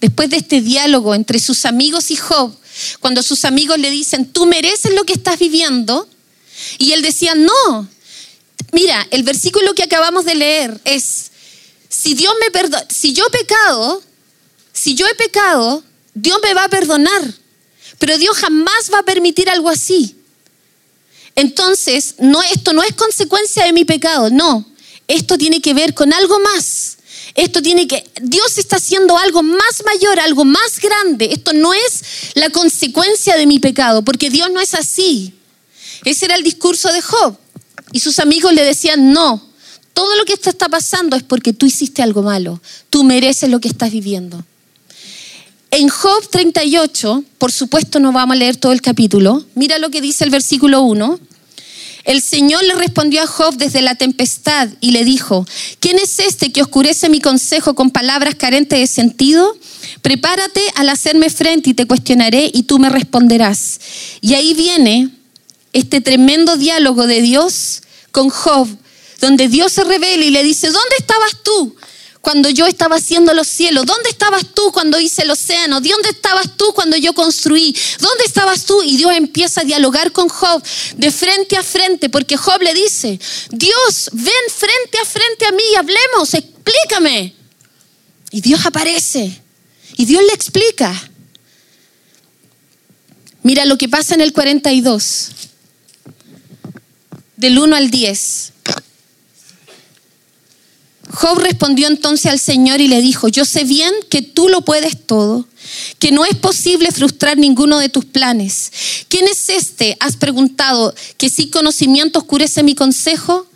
[0.00, 2.56] después de este diálogo entre sus amigos y Job,
[3.00, 6.08] cuando sus amigos le dicen, tú mereces lo que estás viviendo,
[6.78, 7.88] y él decía, no.
[8.72, 11.30] Mira, el versículo que acabamos de leer es,
[11.88, 14.02] si Dios me perdona, si yo pecado,
[14.72, 15.82] si yo he pecado,
[16.14, 17.34] Dios me va a perdonar,
[17.98, 20.16] pero Dios jamás va a permitir algo así.
[21.34, 24.66] Entonces, no, esto no es consecuencia de mi pecado, no.
[25.06, 26.95] Esto tiene que ver con algo más.
[27.36, 31.28] Esto tiene que, Dios está haciendo algo más mayor, algo más grande.
[31.32, 32.02] Esto no es
[32.34, 35.34] la consecuencia de mi pecado, porque Dios no es así.
[36.04, 37.36] Ese era el discurso de Job.
[37.92, 39.46] Y sus amigos le decían, no,
[39.92, 42.60] todo lo que esto está pasando es porque tú hiciste algo malo.
[42.90, 44.42] Tú mereces lo que estás viviendo.
[45.70, 50.00] En Job 38, por supuesto no vamos a leer todo el capítulo, mira lo que
[50.00, 51.20] dice el versículo 1.
[52.06, 55.44] El Señor le respondió a Job desde la tempestad y le dijo,
[55.80, 59.58] ¿quién es este que oscurece mi consejo con palabras carentes de sentido?
[60.02, 63.80] Prepárate al hacerme frente y te cuestionaré y tú me responderás.
[64.20, 65.08] Y ahí viene
[65.72, 68.68] este tremendo diálogo de Dios con Job,
[69.20, 71.74] donde Dios se revela y le dice, ¿dónde estabas tú?
[72.26, 73.86] Cuando yo estaba haciendo los cielos?
[73.86, 75.80] ¿Dónde estabas tú cuando hice el océano?
[75.80, 77.72] ¿Dónde estabas tú cuando yo construí?
[78.00, 78.82] ¿Dónde estabas tú?
[78.82, 80.60] Y Dios empieza a dialogar con Job
[80.96, 83.20] de frente a frente, porque Job le dice,
[83.52, 87.32] Dios, ven frente a frente a mí y hablemos, explícame.
[88.32, 89.40] Y Dios aparece
[89.96, 90.92] y Dios le explica.
[93.44, 95.28] Mira lo que pasa en el 42,
[97.36, 98.52] del 1 al 10.
[101.16, 105.06] Job respondió entonces al Señor y le dijo, yo sé bien que tú lo puedes
[105.06, 105.48] todo,
[105.98, 108.70] que no es posible frustrar ninguno de tus planes.
[109.08, 109.96] ¿Quién es este?
[109.98, 113.46] Has preguntado, que si conocimiento oscurece mi consejo.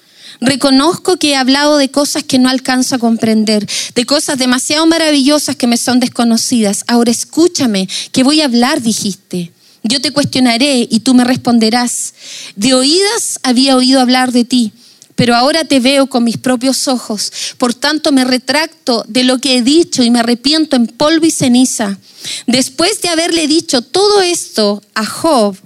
[0.41, 5.55] Reconozco que he hablado de cosas que no alcanzo a comprender, de cosas demasiado maravillosas
[5.55, 6.85] que me son desconocidas.
[6.87, 9.53] Ahora escúchame, que voy a hablar, dijiste.
[9.83, 12.15] Yo te cuestionaré y tú me responderás.
[12.57, 14.73] De oídas había oído hablar de ti
[15.21, 17.31] pero ahora te veo con mis propios ojos.
[17.59, 21.31] Por tanto, me retracto de lo que he dicho y me arrepiento en polvo y
[21.31, 21.99] ceniza.
[22.47, 25.59] Después de haberle dicho todo esto a Job,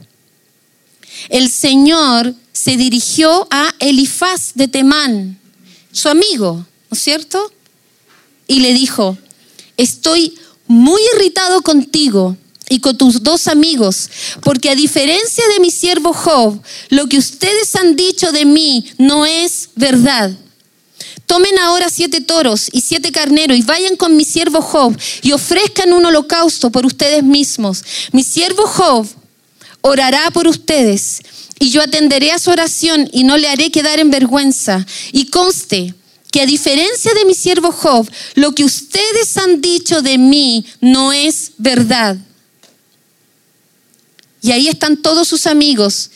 [1.28, 5.38] el Señor se dirigió a Elifaz de Temán,
[5.92, 7.52] su amigo, ¿no es cierto?
[8.48, 9.16] Y le dijo,
[9.76, 10.36] estoy
[10.66, 12.36] muy irritado contigo
[12.68, 14.08] y con tus dos amigos,
[14.42, 19.26] porque a diferencia de mi siervo Job, lo que ustedes han dicho de mí no
[19.26, 20.32] es verdad.
[21.26, 25.92] Tomen ahora siete toros y siete carneros y vayan con mi siervo Job y ofrezcan
[25.92, 27.82] un holocausto por ustedes mismos.
[28.12, 29.06] Mi siervo Job
[29.80, 31.20] orará por ustedes
[31.58, 34.84] y yo atenderé a su oración y no le haré quedar en vergüenza.
[35.12, 35.94] Y conste
[36.30, 41.12] que a diferencia de mi siervo Job, lo que ustedes han dicho de mí no
[41.12, 42.18] es verdad.
[44.44, 46.10] Y ahí están todos sus amigos.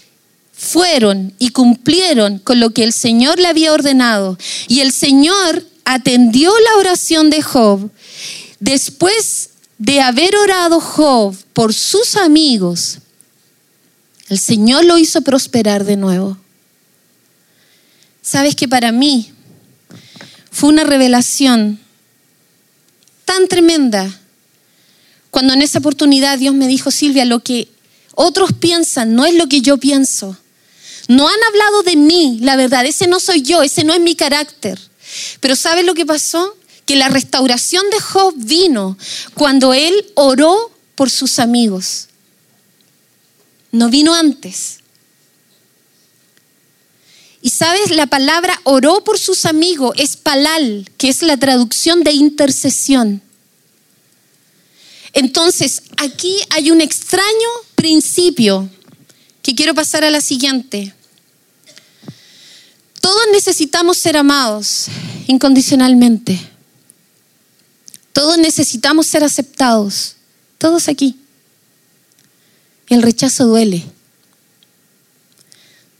[0.52, 4.36] Fueron y cumplieron con lo que el Señor le había ordenado.
[4.66, 7.90] Y el Señor atendió la oración de Job.
[8.60, 12.98] Después de haber orado Job por sus amigos,
[14.28, 16.36] el Señor lo hizo prosperar de nuevo.
[18.20, 19.32] Sabes que para mí
[20.50, 21.80] fue una revelación
[23.24, 24.20] tan tremenda
[25.30, 27.68] cuando en esa oportunidad Dios me dijo, Silvia, lo que
[28.20, 30.36] otros piensan no es lo que yo pienso.
[31.06, 34.14] No han hablado de mí, la verdad, ese no soy yo, ese no es mi
[34.14, 34.78] carácter.
[35.40, 36.56] Pero ¿sabes lo que pasó?
[36.84, 38.98] Que la restauración de Job vino
[39.34, 42.08] cuando él oró por sus amigos
[43.70, 44.78] no vino antes.
[47.40, 52.12] Y sabes, la palabra oró por sus amigos es palal, que es la traducción de
[52.12, 53.22] intercesión.
[55.12, 57.48] Entonces, aquí hay un extraño
[57.78, 58.68] principio
[59.40, 60.92] que quiero pasar a la siguiente.
[63.00, 64.86] Todos necesitamos ser amados
[65.28, 66.40] incondicionalmente.
[68.12, 70.16] Todos necesitamos ser aceptados.
[70.58, 71.20] Todos aquí.
[72.88, 73.84] El rechazo duele.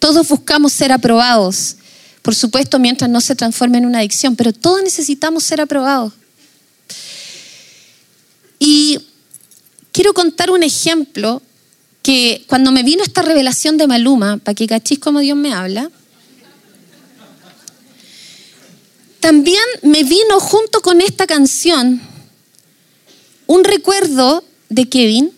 [0.00, 1.76] Todos buscamos ser aprobados,
[2.22, 6.12] por supuesto mientras no se transforme en una adicción, pero todos necesitamos ser aprobados.
[8.58, 8.98] Y
[9.92, 11.42] quiero contar un ejemplo
[12.08, 15.90] que cuando me vino esta revelación de Maluma, para que cachis como Dios me habla,
[19.20, 22.00] también me vino junto con esta canción
[23.46, 25.32] un recuerdo de Kevin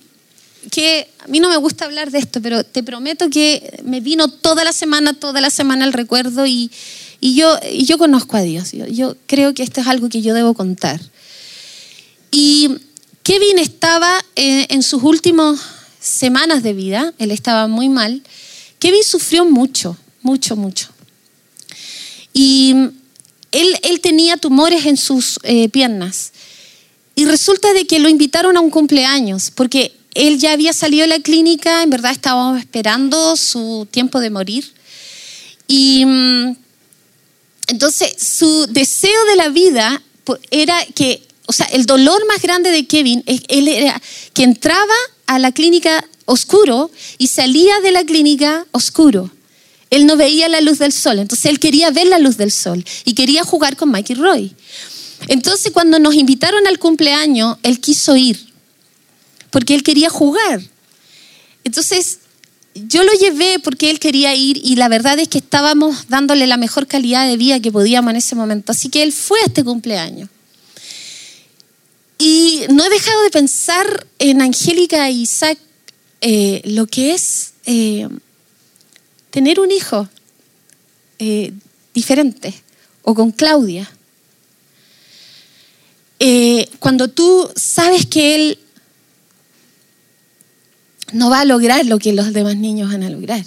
[0.71, 4.29] que a mí no me gusta hablar de esto, pero te prometo que me vino
[4.29, 6.71] toda la semana, toda la semana el recuerdo y,
[7.21, 7.59] yo,
[7.99, 8.71] conozco a Dios.
[8.71, 11.01] Yo, creo que esto es algo que yo debo contar.
[12.31, 12.69] Y
[13.25, 18.23] Kevin estaba eh, en sus últimas semanas de vida, él estaba muy mal.
[18.79, 20.89] Kevin sufrió mucho, mucho, mucho.
[22.33, 22.75] Y
[23.53, 26.33] él, él tenía tumores en sus eh, piernas.
[27.15, 31.09] Y resulta de que lo invitaron a un cumpleaños, porque él ya había salido de
[31.09, 34.73] la clínica, en verdad estábamos esperando su tiempo de morir.
[35.67, 36.57] Y mm,
[37.69, 40.03] entonces su deseo de la vida
[40.51, 44.01] era que, o sea, el dolor más grande de Kevin, él era
[44.33, 44.95] que entraba
[45.31, 49.31] a la clínica oscuro y salía de la clínica oscuro.
[49.89, 52.85] Él no veía la luz del sol, entonces él quería ver la luz del sol
[53.05, 54.53] y quería jugar con Mikey Roy.
[55.29, 58.45] Entonces cuando nos invitaron al cumpleaños, él quiso ir
[59.51, 60.61] porque él quería jugar.
[61.63, 62.19] Entonces,
[62.75, 66.57] yo lo llevé porque él quería ir y la verdad es que estábamos dándole la
[66.57, 68.73] mejor calidad de vida que podíamos en ese momento.
[68.73, 70.29] Así que él fue a este cumpleaños.
[72.23, 75.59] Y no he dejado de pensar en Angélica e Isaac
[76.21, 78.07] eh, lo que es eh,
[79.31, 80.07] tener un hijo
[81.19, 81.55] eh,
[81.95, 82.53] diferente
[83.03, 83.91] o con Claudia.
[86.79, 88.59] cuando tú sabes que él
[91.13, 93.47] no va a lograr lo que los demás niños van a lograr.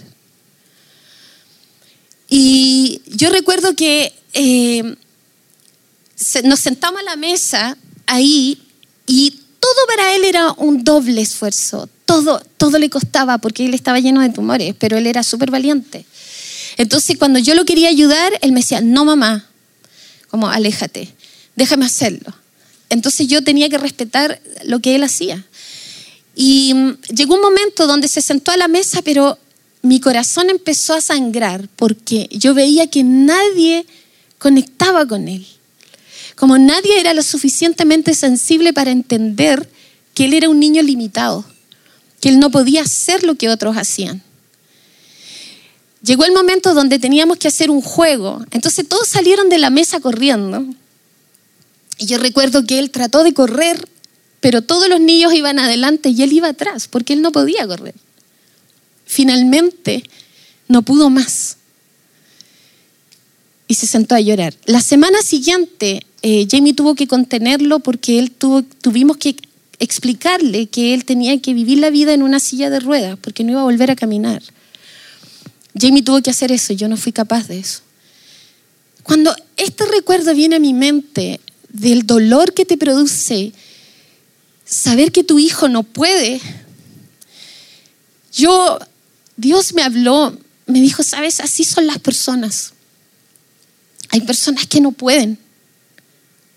[2.27, 4.13] Y yo recuerdo que
[6.43, 8.62] nos sentamos a la mesa ahí
[9.07, 11.89] y todo para él era un doble esfuerzo.
[12.05, 16.05] Todo, todo le costaba porque él estaba lleno de tumores, pero él era súper valiente.
[16.77, 19.47] Entonces cuando yo lo quería ayudar, él me decía, no mamá,
[20.29, 21.13] como aléjate,
[21.55, 22.33] déjame hacerlo.
[22.89, 25.45] Entonces yo tenía que respetar lo que él hacía.
[26.35, 29.37] Y mm, llegó un momento donde se sentó a la mesa, pero
[29.81, 33.85] mi corazón empezó a sangrar porque yo veía que nadie
[34.39, 35.45] conectaba con él.
[36.35, 39.69] Como nadie era lo suficientemente sensible para entender
[40.13, 41.45] que él era un niño limitado,
[42.19, 44.21] que él no podía hacer lo que otros hacían.
[46.01, 48.43] llegó el momento donde teníamos que hacer un juego.
[48.51, 50.65] Entonces todos salieron de la mesa corriendo.
[51.97, 53.87] Y yo recuerdo que él trató de correr,
[54.41, 57.95] pero todos los niños iban adelante y él iba atrás, porque él no podía correr.
[59.05, 60.03] Finalmente
[60.67, 61.57] no pudo más.
[63.67, 64.53] Y se sentó a llorar.
[64.65, 69.35] La semana siguiente, eh, Jamie tuvo que contenerlo porque él tuvimos que
[69.79, 73.51] explicarle que él tenía que vivir la vida en una silla de ruedas porque no
[73.51, 74.41] iba a volver a caminar.
[75.77, 77.81] Jamie tuvo que hacer eso, yo no fui capaz de eso.
[79.03, 83.51] Cuando este recuerdo viene a mi mente del dolor que te produce
[84.63, 86.39] saber que tu hijo no puede,
[88.31, 88.79] yo,
[89.35, 92.71] Dios me habló, me dijo, sabes, así son las personas.
[94.07, 95.37] Hay personas que no pueden,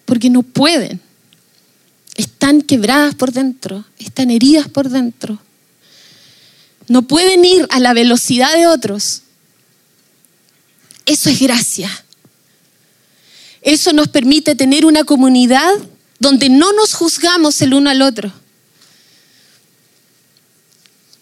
[0.06, 1.00] porque no pueden.
[2.14, 5.38] Están quebradas por dentro, están heridas por dentro.
[6.88, 9.22] No pueden ir a la velocidad de otros.
[11.04, 11.90] Eso es gracia.
[13.60, 15.70] Eso nos permite tener una comunidad
[16.18, 18.32] donde no nos juzgamos el uno al otro.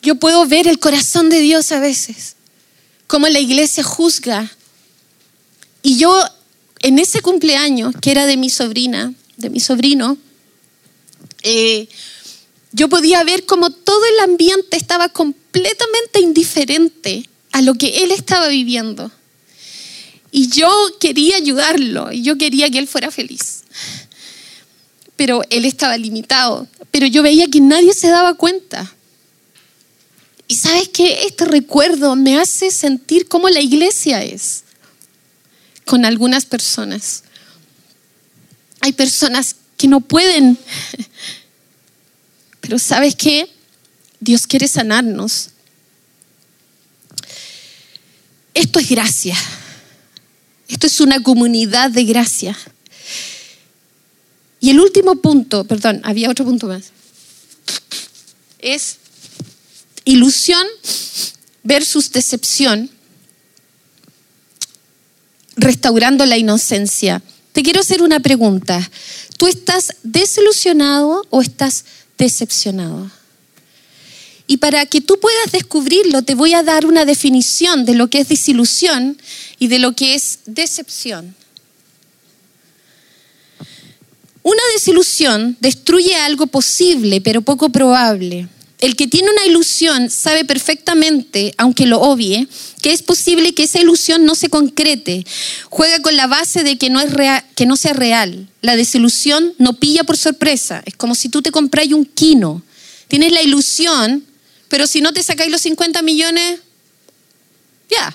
[0.02, 2.36] Yo puedo ver el corazón de Dios a veces,
[3.06, 4.50] cómo la iglesia juzga.
[5.82, 6.22] Y yo,
[6.84, 10.18] en ese cumpleaños, que era de mi sobrina, de mi sobrino,
[11.42, 11.88] eh,
[12.72, 18.48] yo podía ver cómo todo el ambiente estaba completamente indiferente a lo que él estaba
[18.48, 19.10] viviendo.
[20.30, 20.70] Y yo
[21.00, 23.62] quería ayudarlo, y yo quería que él fuera feliz.
[25.16, 28.94] Pero él estaba limitado, pero yo veía que nadie se daba cuenta.
[30.48, 34.63] Y sabes que este recuerdo me hace sentir cómo la iglesia es
[35.84, 37.24] con algunas personas.
[38.80, 40.58] Hay personas que no pueden,
[42.60, 43.48] pero sabes qué?
[44.20, 45.50] Dios quiere sanarnos.
[48.54, 49.36] Esto es gracia.
[50.68, 52.56] Esto es una comunidad de gracia.
[54.60, 56.84] Y el último punto, perdón, había otro punto más,
[58.58, 58.96] es
[60.06, 60.66] ilusión
[61.62, 62.90] versus decepción,
[65.64, 67.22] restaurando la inocencia.
[67.52, 68.88] Te quiero hacer una pregunta.
[69.38, 71.84] ¿Tú estás desilusionado o estás
[72.18, 73.10] decepcionado?
[74.46, 78.20] Y para que tú puedas descubrirlo, te voy a dar una definición de lo que
[78.20, 79.16] es desilusión
[79.58, 81.34] y de lo que es decepción.
[84.42, 88.48] Una desilusión destruye algo posible, pero poco probable.
[88.84, 92.46] El que tiene una ilusión sabe perfectamente, aunque lo obvie,
[92.82, 95.24] que es posible que esa ilusión no se concrete.
[95.70, 97.10] Juega con la base de que no, es
[97.56, 98.46] que no sea real.
[98.60, 100.82] La desilusión no pilla por sorpresa.
[100.84, 102.62] Es como si tú te compras un quino.
[103.08, 104.22] Tienes la ilusión,
[104.68, 106.60] pero si no te sacáis los 50 millones,
[107.88, 108.14] ya.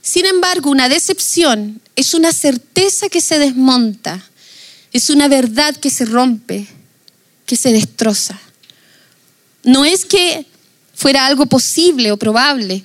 [0.00, 4.24] Sin embargo, una decepción es una certeza que se desmonta,
[4.92, 6.68] es una verdad que se rompe,
[7.46, 8.38] que se destroza.
[9.62, 10.46] No es que
[10.94, 12.84] fuera algo posible o probable,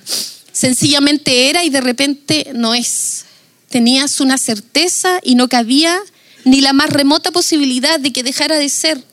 [0.51, 3.25] sencillamente era y de repente no es.
[3.69, 5.99] Tenías una certeza y no cabía
[6.43, 9.03] ni la más remota posibilidad de que dejara de ser.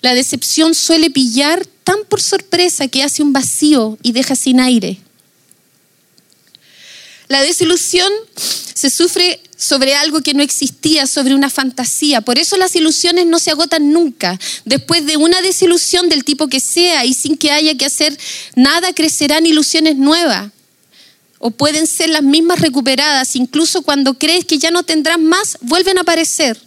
[0.00, 4.98] La decepción suele pillar tan por sorpresa que hace un vacío y deja sin aire.
[7.28, 12.22] La desilusión se sufre sobre algo que no existía, sobre una fantasía.
[12.22, 14.40] Por eso las ilusiones no se agotan nunca.
[14.64, 18.18] Después de una desilusión del tipo que sea y sin que haya que hacer
[18.56, 20.50] nada, crecerán ilusiones nuevas.
[21.38, 23.36] O pueden ser las mismas recuperadas.
[23.36, 26.58] Incluso cuando crees que ya no tendrás más, vuelven a aparecer.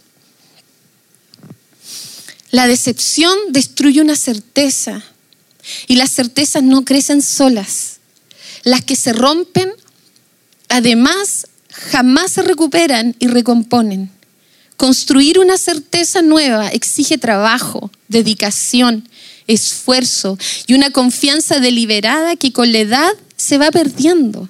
[2.52, 5.02] La decepción destruye una certeza
[5.88, 7.98] y las certezas no crecen solas.
[8.62, 9.72] Las que se rompen,
[10.68, 14.10] además, jamás se recuperan y recomponen.
[14.76, 19.08] Construir una certeza nueva exige trabajo, dedicación,
[19.46, 24.48] esfuerzo y una confianza deliberada que con la edad se va perdiendo.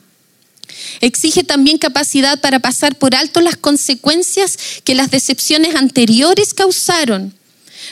[1.00, 7.34] Exige también capacidad para pasar por alto las consecuencias que las decepciones anteriores causaron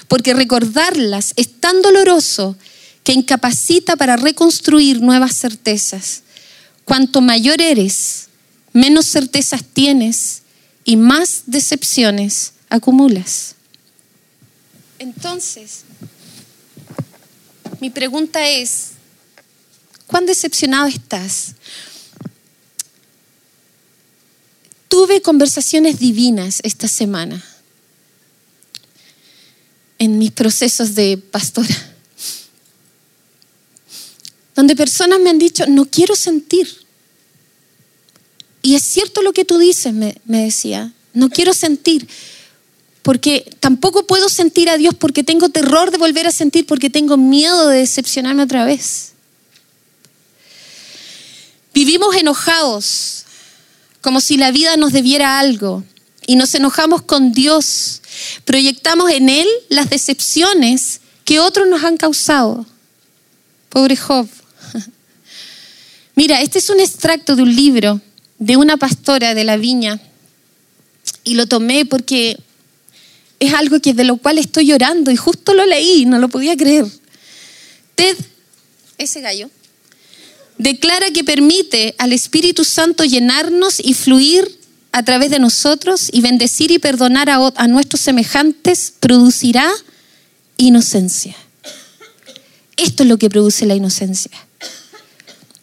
[0.08, 2.56] porque recordarlas es tan doloroso
[3.04, 6.22] que incapacita para reconstruir nuevas certezas.
[6.84, 8.28] Cuanto mayor eres,
[8.72, 10.42] menos certezas tienes
[10.84, 13.54] y más decepciones acumulas.
[14.98, 15.82] Entonces,
[17.80, 18.92] mi pregunta es,
[20.06, 21.54] ¿cuán decepcionado estás?
[24.88, 27.42] Tuve conversaciones divinas esta semana
[29.98, 31.74] en mis procesos de pastora,
[34.54, 36.68] donde personas me han dicho, no quiero sentir.
[38.62, 42.06] Y es cierto lo que tú dices, me, decía, no quiero sentir,
[43.02, 47.16] porque tampoco puedo sentir a Dios porque tengo terror de volver a sentir, porque tengo
[47.16, 49.12] miedo de decepcionarme otra vez.
[51.74, 53.24] Vivimos enojados,
[54.00, 55.82] como si la vida nos debiera algo,
[56.24, 58.00] y nos enojamos con Dios.
[58.44, 62.64] Proyectamos en Él las decepciones que otros nos han causado.
[63.70, 64.28] Pobre Job.
[66.14, 68.00] Mira, este es un extracto de un libro
[68.42, 70.00] de una pastora de la viña
[71.22, 72.36] y lo tomé porque
[73.38, 76.56] es algo que de lo cual estoy llorando y justo lo leí, no lo podía
[76.56, 76.84] creer.
[77.94, 78.16] Ted,
[78.98, 79.48] ese gallo,
[80.58, 84.58] declara que permite al Espíritu Santo llenarnos y fluir
[84.90, 89.70] a través de nosotros y bendecir y perdonar a, a nuestros semejantes producirá
[90.56, 91.36] inocencia.
[92.76, 94.32] Esto es lo que produce la inocencia.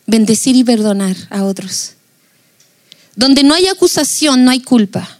[0.07, 1.98] Bendecir y perdonar a otros.
[3.19, 5.19] Donde no hay acusación, no hay culpa.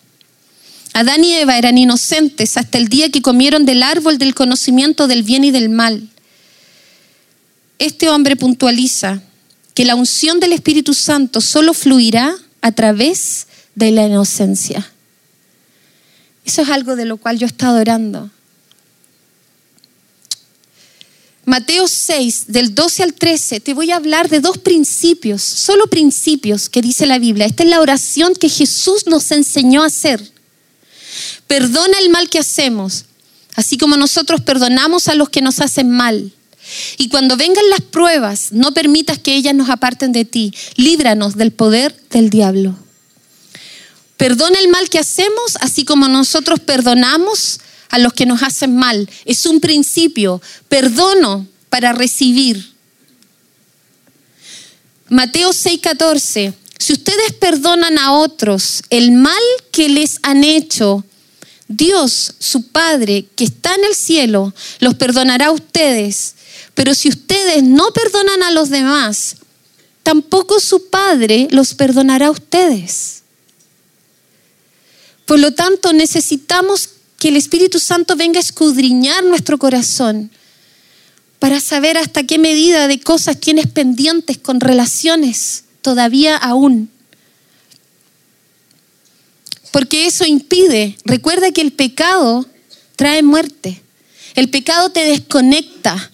[0.94, 5.22] Adán y Eva eran inocentes hasta el día que comieron del árbol del conocimiento del
[5.22, 6.08] bien y del mal.
[7.78, 9.22] Este hombre puntualiza
[9.74, 14.90] que la unción del Espíritu Santo solo fluirá a través de la inocencia.
[16.46, 18.32] Eso es algo de lo cual yo he estado orando.
[21.50, 26.70] Mateo 6, del 12 al 13, te voy a hablar de dos principios, solo principios
[26.70, 27.48] que dice la Biblia.
[27.48, 30.22] Esta es la oración que Jesús nos enseñó a hacer.
[31.48, 33.06] Perdona el mal que hacemos,
[33.56, 36.32] así como nosotros perdonamos a los que nos hacen mal.
[37.00, 40.54] Y cuando vengan las pruebas, no permitas que ellas nos aparten de ti.
[40.76, 42.76] Líbranos del poder del diablo.
[44.18, 47.60] Perdona el mal que hacemos, así como nosotros perdonamos
[47.90, 49.10] a los que nos hacen mal.
[49.26, 50.42] Es un principio.
[50.68, 52.74] Perdono para recibir.
[55.10, 56.54] Mateo 6:14.
[56.78, 61.04] Si ustedes perdonan a otros el mal que les han hecho,
[61.68, 66.36] Dios, su Padre, que está en el cielo, los perdonará a ustedes.
[66.74, 69.36] Pero si ustedes no perdonan a los demás,
[70.04, 73.24] tampoco su Padre los perdonará a ustedes.
[75.26, 76.90] Por lo tanto, necesitamos
[77.20, 80.32] que el Espíritu Santo venga a escudriñar nuestro corazón
[81.38, 86.90] para saber hasta qué medida de cosas tienes pendientes con relaciones todavía aún.
[89.72, 92.46] Porque eso impide, recuerda que el pecado
[92.96, 93.82] trae muerte,
[94.36, 96.12] el pecado te desconecta.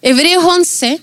[0.00, 1.00] Hebreos 11,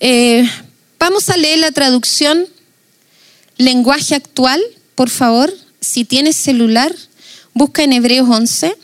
[0.00, 0.50] eh,
[0.98, 2.46] vamos a leer la traducción
[3.58, 4.62] lenguaje actual
[4.98, 6.92] por favor, si tienes celular,
[7.54, 8.76] busca en Hebreos 11.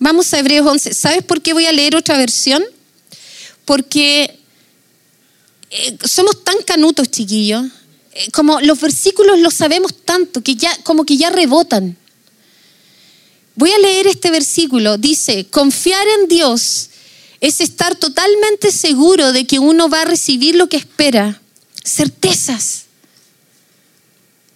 [0.00, 0.94] Vamos a Hebreos 11.
[0.94, 2.64] ¿Sabes por qué voy a leer otra versión?
[3.64, 4.36] Porque
[5.70, 7.66] eh, somos tan canutos, chiquillos.
[8.10, 11.96] Eh, como los versículos los sabemos tanto que ya, como que ya rebotan.
[13.54, 14.98] Voy a leer este versículo.
[14.98, 16.90] Dice, confiar en Dios
[17.40, 21.40] es estar totalmente seguro de que uno va a recibir lo que espera.
[21.84, 22.87] Certezas.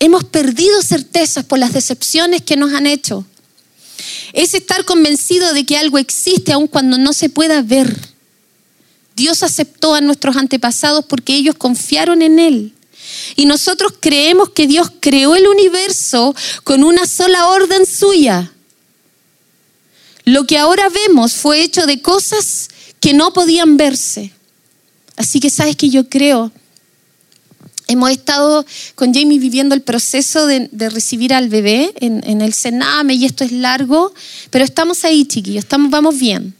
[0.02, 3.24] Hemos perdido certezas por las decepciones que nos han hecho.
[4.32, 7.96] Es estar convencido de que algo existe aun cuando no se pueda ver.
[9.14, 12.74] Dios aceptó a nuestros antepasados porque ellos confiaron en Él.
[13.36, 16.34] Y nosotros creemos que Dios creó el universo
[16.64, 18.50] con una sola orden suya.
[20.24, 24.32] Lo que ahora vemos fue hecho de cosas que no podían verse.
[25.14, 26.50] Así que sabes que yo creo
[27.88, 28.64] Hemos estado
[28.94, 33.52] con Jamie viviendo el proceso de, recibir al bebé en, el Sename y esto es
[33.52, 34.14] largo,
[34.50, 36.54] pero estamos ahí, chiquillos, estamos, vamos bien.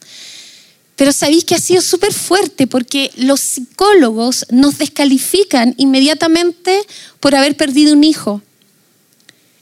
[0.96, 6.84] Pero sabéis que ha sido súper fuerte porque los psicólogos nos descalifican inmediatamente
[7.18, 8.42] por haber perdido un hijo.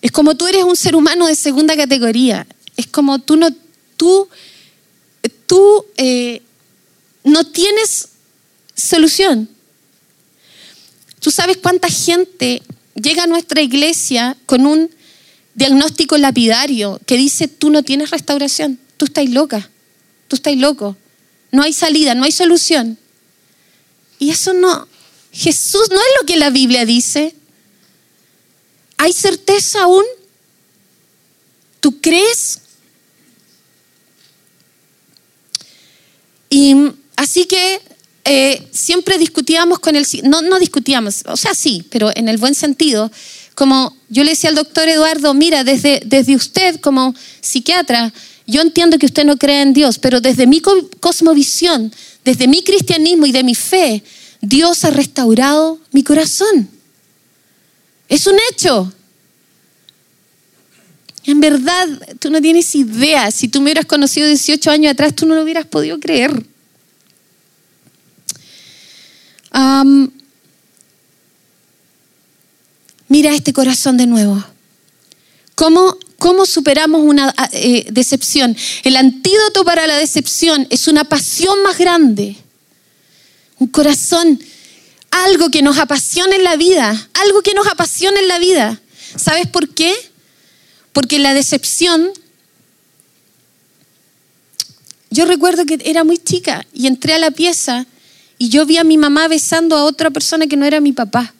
[0.02, 2.46] Es como tú eres un ser humano de segunda categoría.
[2.76, 3.50] Es como tú no,
[3.96, 4.28] tú,
[5.46, 6.42] tú eh,
[7.22, 8.08] no tienes
[8.74, 9.48] solución.
[11.30, 12.60] ¿Tú sabes cuánta gente
[13.00, 14.90] llega a nuestra iglesia con un
[15.54, 19.70] diagnóstico lapidario que dice, tú no tienes restauración, tú estás loca,
[20.26, 20.96] tú estás loco,
[21.52, 22.98] no hay salida, no hay solución?
[24.18, 24.88] Y eso no,
[25.30, 27.32] Jesús no es lo que la Biblia dice.
[28.96, 30.04] ¿Hay certeza aún?
[31.78, 32.58] ¿Tú crees?
[36.48, 36.74] Y
[37.14, 37.80] así que
[38.24, 42.54] eh, siempre discutíamos con el, no, no discutíamos, o sea, sí, pero en el buen
[42.54, 43.10] sentido,
[43.54, 48.12] como yo le decía al doctor Eduardo, mira, desde, desde usted como psiquiatra,
[48.46, 51.92] yo entiendo que usted no cree en Dios, pero desde mi cosmovisión,
[52.24, 54.02] desde mi cristianismo y de mi fe,
[54.40, 56.68] Dios ha restaurado mi corazón.
[58.08, 58.92] Es un hecho.
[61.24, 61.86] En verdad,
[62.18, 63.30] tú no tienes idea.
[63.30, 66.44] Si tú me hubieras conocido 18 años atrás, tú no lo hubieras podido creer.
[73.08, 74.42] Mira este corazón de nuevo.
[75.54, 78.56] ¿Cómo, cómo superamos una eh, decepción?
[78.82, 82.36] El antídoto para la decepción es una pasión más grande.
[83.58, 84.40] Un corazón,
[85.10, 88.80] algo que nos apasiona en la vida, algo que nos apasiona en la vida.
[89.16, 89.92] ¿Sabes por qué?
[90.92, 92.10] Porque la decepción,
[95.10, 97.86] yo recuerdo que era muy chica y entré a la pieza
[98.42, 101.34] y yo vi a mi mamá besando a otra persona que no era mi papá.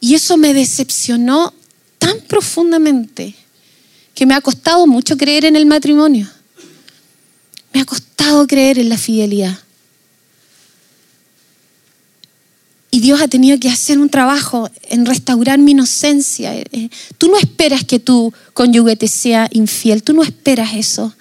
[0.00, 1.54] Y eso me decepcionó
[2.00, 3.36] tan profundamente
[4.16, 6.28] que me ha costado mucho creer en el matrimonio.
[7.72, 9.56] Me ha costado creer en la fidelidad.
[12.90, 16.52] Y Dios ha tenido que hacer un trabajo en restaurar mi inocencia.
[16.52, 21.14] Eh, tú no esperas que tu cónyuge te sea infiel, tú no esperas eso.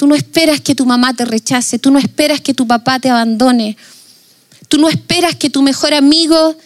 [0.00, 3.10] Tú no esperas que tu mamá te rechace, tú no esperas que tu papá te
[3.10, 3.76] abandone.
[4.66, 6.56] Tú no esperas que tu mejor amigo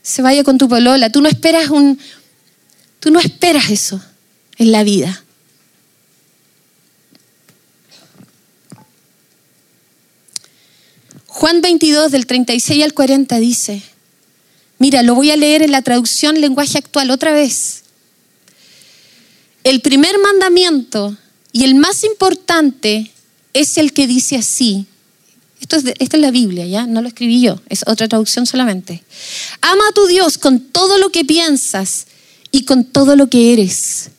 [0.00, 1.10] se vaya con tu polola.
[1.10, 1.98] Tú no esperas un
[3.00, 4.00] tú no esperas eso
[4.58, 5.24] en la vida.
[11.26, 13.82] Juan 22 del 36 al 40 dice,
[14.78, 17.82] mira, lo voy a leer en la traducción lenguaje actual otra vez.
[19.64, 21.18] El primer mandamiento
[21.52, 23.10] y el más importante
[23.52, 24.86] es el que dice así.
[25.60, 26.86] Esta es la Biblia, ¿ya?
[26.86, 29.04] No lo escribí yo, es otra traducción solamente.
[29.60, 32.06] Ama a tu Dios con todo lo que piensas
[32.50, 34.10] y con todo lo que eres.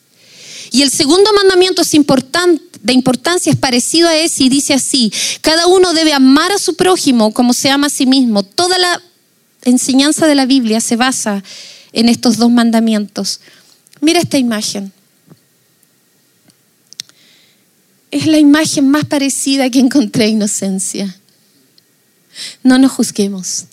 [0.70, 5.10] Y el segundo mandamiento es importante de importancia es parecido a ese y dice así,
[5.40, 8.42] cada uno debe amar a su prójimo como se ama a sí mismo.
[8.42, 9.02] Toda la
[9.64, 11.42] enseñanza de la Biblia se basa
[11.94, 13.40] en estos dos mandamientos.
[14.02, 14.92] Mira esta imagen.
[18.14, 21.18] Es la imagen más parecida que encontré a inocencia.
[22.62, 23.64] No nos juzguemos.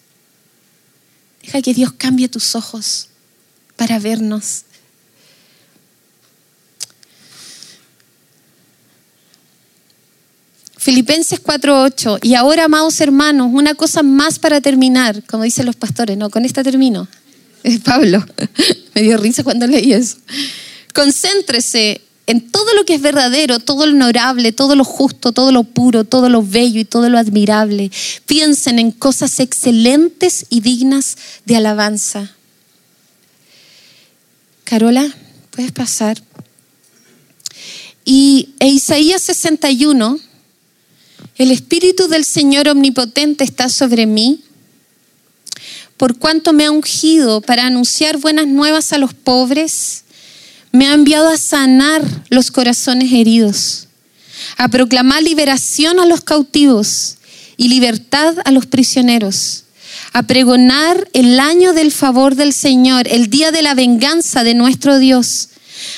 [1.43, 3.09] Deja que Dios cambie tus ojos
[3.75, 4.63] para vernos
[10.75, 12.17] Filipenses 4:8.
[12.23, 16.45] Y ahora, amados hermanos, una cosa más para terminar, como dicen los pastores, no, con
[16.45, 17.07] esta termino.
[17.83, 18.25] Pablo.
[18.95, 20.17] Me dio risa cuando leí eso.
[20.95, 25.63] Concéntrese en todo lo que es verdadero, todo lo honorable, todo lo justo, todo lo
[25.63, 27.91] puro, todo lo bello y todo lo admirable.
[28.25, 32.31] Piensen en cosas excelentes y dignas de alabanza.
[34.63, 35.13] Carola,
[35.49, 36.21] puedes pasar.
[38.05, 40.19] Y e Isaías 61
[41.41, 44.43] el Espíritu del Señor Omnipotente está sobre mí,
[45.97, 50.03] por cuanto me ha ungido para anunciar buenas nuevas a los pobres,
[50.71, 53.87] me ha enviado a sanar los corazones heridos,
[54.57, 57.17] a proclamar liberación a los cautivos
[57.57, 59.65] y libertad a los prisioneros,
[60.13, 64.97] a pregonar el año del favor del Señor, el día de la venganza de nuestro
[64.99, 65.49] Dios,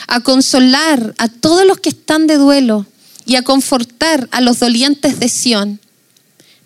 [0.08, 2.86] a consolar a todos los que están de duelo
[3.26, 5.80] y a confortar a los dolientes de Sión.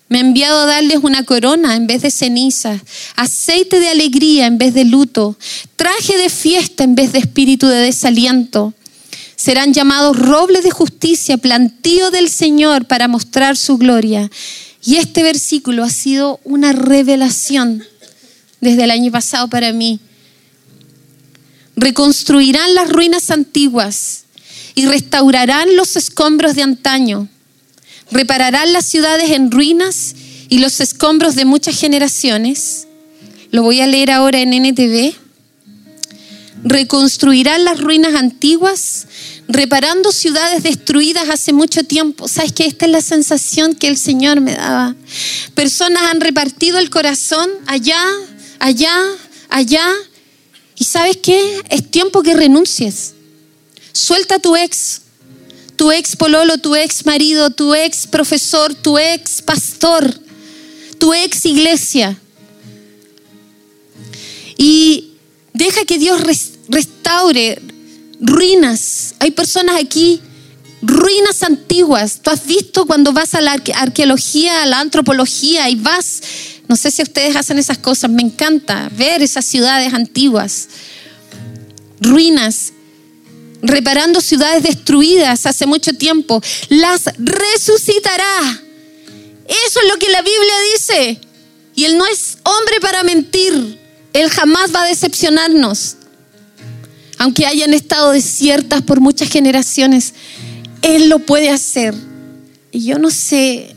[0.10, 2.82] Me ha enviado a darles una corona en vez de ceniza,
[3.16, 5.38] aceite de alegría en vez de luto,
[5.76, 8.74] traje de fiesta en vez de espíritu de desaliento.
[9.36, 14.32] Serán llamados robles de justicia, plantío del Señor para mostrar su gloria.
[14.84, 17.84] Y este versículo ha sido una revelación
[18.62, 20.00] desde el año pasado para mí.
[21.76, 24.24] Reconstruirán las ruinas antiguas
[24.74, 27.28] y restaurarán los escombros de antaño.
[28.12, 30.16] Repararán las ciudades en ruinas
[30.50, 32.88] y los escombros de muchas generaciones.
[33.52, 35.14] Lo voy a leer ahora en NTV.
[36.64, 39.08] Reconstruirán las ruinas antiguas,
[39.48, 42.28] reparando ciudades destruidas hace mucho tiempo.
[42.28, 44.96] ¿Sabes que esta es la sensación que el Señor me daba?
[45.54, 48.02] Personas han repartido el corazón allá,
[48.60, 48.96] allá,
[49.50, 49.86] allá.
[50.76, 51.62] ¿Y sabes qué?
[51.70, 53.14] Es tiempo que renuncies.
[53.92, 55.02] Suelta a tu ex,
[55.78, 60.14] tu ex pololo, tu ex marido, tu ex profesor, tu ex pastor,
[61.00, 62.20] tu ex iglesia.
[64.58, 65.14] Y
[65.54, 66.20] deja que Dios
[66.68, 67.62] restaure
[68.20, 69.14] ruinas.
[69.20, 70.20] Hay personas aquí,
[70.82, 72.22] ruinas antiguas.
[72.24, 76.22] Tú has visto cuando vas a la arqueología, a la antropología y vas
[76.68, 80.68] No sé si ustedes hacen esas cosas, me encanta ver esas ciudades antiguas,
[82.02, 82.74] ruinas,
[83.62, 88.62] reparando ciudades destruidas hace mucho tiempo, las resucitará.
[89.48, 91.22] Eso es lo que la Biblia dice.
[91.76, 93.80] Y Él no es hombre para mentir.
[94.14, 95.96] Él jamás va a decepcionarnos.
[97.20, 100.14] Aunque hayan estado desiertas por muchas generaciones,
[100.82, 101.94] Él lo puede hacer.
[102.72, 103.76] Y yo no sé,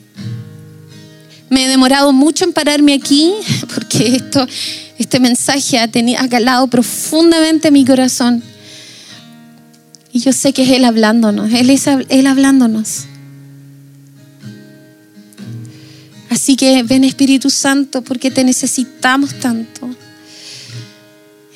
[1.49, 3.33] me he demorado mucho en pararme aquí
[3.75, 4.47] porque esto,
[4.99, 8.43] este mensaje ha, tenido, ha calado profundamente mi corazón.
[10.13, 13.05] Y yo sé que es Él hablándonos, Él es Él hablándonos.
[16.31, 19.91] Así que ven Espíritu Santo porque te necesitamos tanto.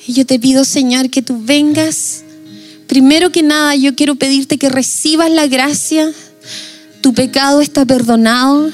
[0.05, 2.23] Y yo te pido, Señor, que tú vengas.
[2.87, 6.11] Primero que nada, yo quiero pedirte que recibas la gracia.
[7.01, 8.69] Tu pecado está perdonado.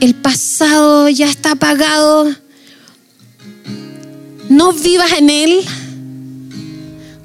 [0.00, 2.32] El pasado ya está apagado.
[4.48, 5.60] No vivas en él.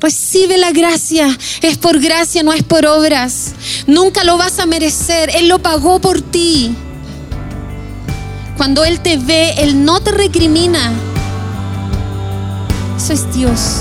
[0.06, 1.36] Recibe la gracia.
[1.64, 3.56] Es por gracia, no es por obras.
[3.88, 5.32] Nunca lo vas a merecer.
[5.36, 6.76] Él lo pagó por ti.
[8.56, 10.94] Cuando Él te ve, Él no te recrimina.
[12.96, 13.80] Eso es Dios.